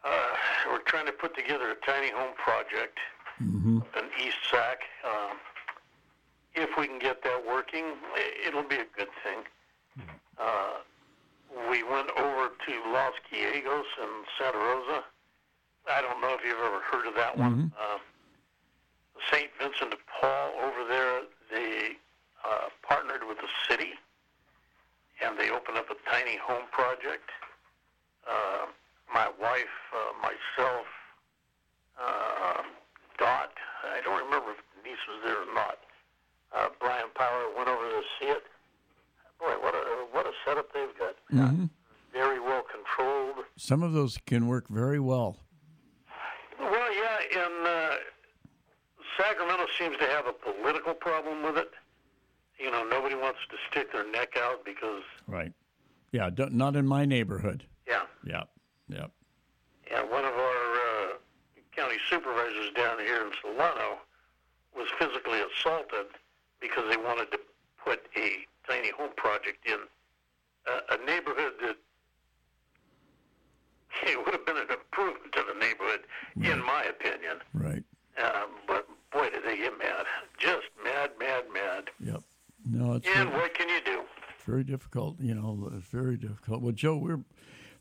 [0.05, 0.09] uh,
[0.71, 2.97] we're trying to put together a tiny home project
[3.41, 3.77] Mm-hmm.
[3.77, 4.79] up in East Sac.
[5.01, 5.33] Uh,
[6.55, 7.85] if we can get that working,
[8.45, 9.39] it'll be a good thing.
[10.37, 10.79] Uh,
[11.71, 15.03] we went over to Los Guilicos and Santa Rosa.
[15.89, 17.71] I don't know if you've ever heard of that one.
[17.73, 17.97] Uh,
[19.31, 19.49] St.
[19.59, 21.21] Vincent de Paul over there,
[21.51, 21.97] they
[22.45, 23.91] uh, partnered with the city,
[25.23, 27.29] and they opened up a tiny home project.
[28.29, 28.67] Uh,
[29.13, 30.85] my wife, uh, myself,
[31.99, 32.61] uh,
[33.17, 33.51] Dot.
[33.83, 35.77] I don't remember if niece was there or not.
[36.55, 38.43] Uh, Brian Power went over to see it.
[39.39, 39.79] Boy, what a
[40.11, 41.15] what a setup they've got.
[41.33, 41.65] Mm-hmm.
[42.13, 43.45] Very well controlled.
[43.57, 45.37] Some of those can work very well.
[46.59, 47.95] Well, yeah, and uh,
[49.17, 51.71] Sacramento seems to have a political problem with it.
[52.59, 55.53] You know, nobody wants to stick their neck out because, Right.
[56.11, 57.63] Yeah, not in my neighborhood.
[57.87, 58.43] yeah, Yeah.
[58.87, 59.05] Yeah.
[59.89, 60.01] yeah.
[60.03, 61.07] One of our uh,
[61.75, 63.99] county supervisors down here in Solano
[64.75, 66.07] was physically assaulted
[66.59, 67.39] because they wanted to
[67.83, 69.77] put a tiny home project in
[70.67, 71.77] a, a neighborhood that
[74.03, 76.01] it would have been an improvement to the neighborhood,
[76.35, 77.37] in my opinion.
[77.53, 77.83] Right.
[78.23, 80.05] Um, but boy, did they get mad.
[80.37, 81.89] Just mad, mad, mad.
[81.99, 82.23] Yep.
[82.65, 84.01] No, it's And very, what can you do?
[84.45, 85.15] very difficult.
[85.19, 86.61] You know, it's very difficult.
[86.61, 87.21] Well, Joe, we're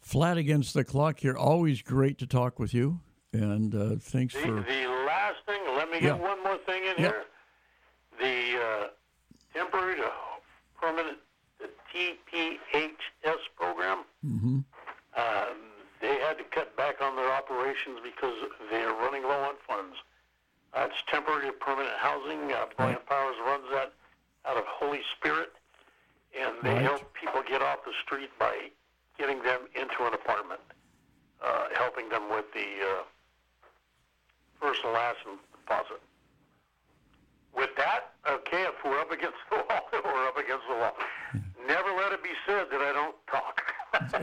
[0.00, 1.36] flat against the clock here.
[1.36, 3.00] Always great to talk with you,
[3.32, 4.52] and uh, thanks The, for.
[4.62, 6.10] the last thing, let me Yeah.
[6.10, 7.10] get one more thing in Yeah.
[7.10, 7.24] here.
[8.20, 8.86] The uh,
[9.54, 10.10] temporary to
[10.80, 11.18] permanent,
[11.58, 14.58] the TPHS program, Mm-hmm.
[15.16, 15.22] they
[16.28, 18.36] had to cut back on their operations because
[18.70, 19.96] they're running low on funds.
[20.74, 22.52] Uh, temporary to permanent housing.
[22.52, 23.06] Uh, Brian Right.
[23.06, 23.92] Powers runs that
[24.44, 25.52] out of Holy Spirit,
[26.38, 26.82] and they Right.
[26.82, 28.70] help people get off the street by
[29.16, 30.60] getting them into an apartment,
[31.40, 33.02] uh, helping them with the uh,
[34.60, 35.18] first and last
[35.52, 36.02] deposit.
[37.54, 40.96] With that, okay, if we're up against the wall, we're up against the wall.
[41.66, 43.74] Never let it be said that I don't talk.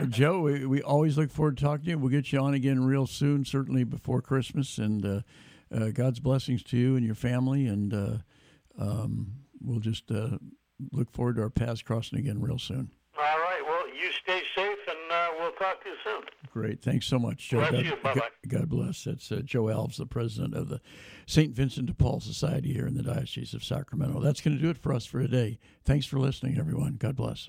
[0.08, 1.98] Joe, we, we always look forward to talking to you.
[1.98, 4.78] We'll get you on again real soon, certainly before Christmas.
[4.78, 5.20] And uh,
[5.74, 7.66] uh, God's blessings to you and your family.
[7.66, 8.16] And uh,
[8.78, 10.38] um, we'll just uh,
[10.92, 12.90] look forward to our paths crossing again real soon.
[13.18, 13.62] All right.
[13.66, 16.22] Well, you stay safe, and uh, we'll talk to you soon.
[16.52, 16.82] Great.
[16.82, 17.58] Thanks so much, Joe.
[17.58, 17.96] Bless God, you.
[18.02, 18.14] Bye-bye.
[18.14, 19.04] God, God bless.
[19.04, 20.80] That's uh, Joe Alves, the president of the
[21.26, 21.54] St.
[21.54, 24.20] Vincent de Paul Society here in the Diocese of Sacramento.
[24.20, 25.58] That's going to do it for us for today.
[25.84, 26.96] Thanks for listening, everyone.
[26.98, 27.48] God bless.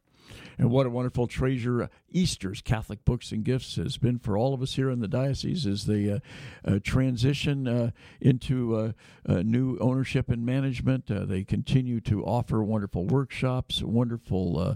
[0.61, 4.61] And what a wonderful treasure Easter's Catholic Books and Gifts has been for all of
[4.61, 6.19] us here in the diocese as they uh,
[6.63, 7.89] uh, transition uh,
[8.21, 8.91] into uh,
[9.27, 11.09] uh, new ownership and management.
[11.09, 14.75] Uh, they continue to offer wonderful workshops, wonderful uh,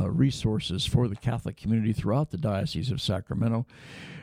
[0.00, 3.66] uh, resources for the Catholic community throughout the Diocese of Sacramento.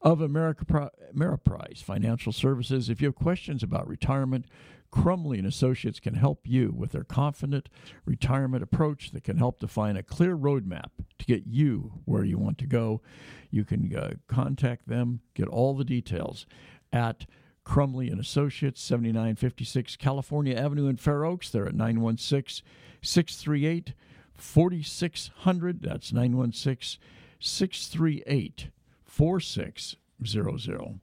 [0.00, 2.88] of America Ameriprise Financial Services.
[2.88, 4.46] If you have questions about retirement,
[4.90, 7.68] Crumley and Associates can help you with their confident
[8.04, 12.58] retirement approach that can help define a clear roadmap to get you where you want
[12.58, 13.02] to go.
[13.50, 16.46] You can uh, contact them, get all the details
[16.92, 17.26] at
[17.64, 21.50] Crumley and Associates, 7956 California Avenue in Fair Oaks.
[21.50, 22.64] They're at 916
[23.02, 23.94] 638
[24.34, 25.82] 4600.
[25.82, 27.00] That's 916
[27.40, 28.68] 638
[29.18, 31.00] 4600.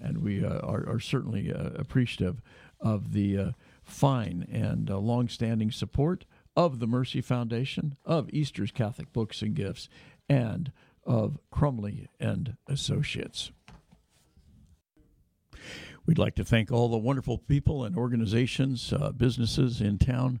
[0.00, 2.40] And we uh, are, are, certainly uh, appreciative
[2.80, 3.50] of the uh,
[3.82, 6.24] fine and uh, long-standing support
[6.56, 9.90] of the Mercy Foundation, of Easter's Catholic Books and Gifts,
[10.26, 10.72] and
[11.04, 13.50] of Crumley and Associates.
[16.06, 20.40] We'd like to thank all the wonderful people and organizations, uh, businesses in town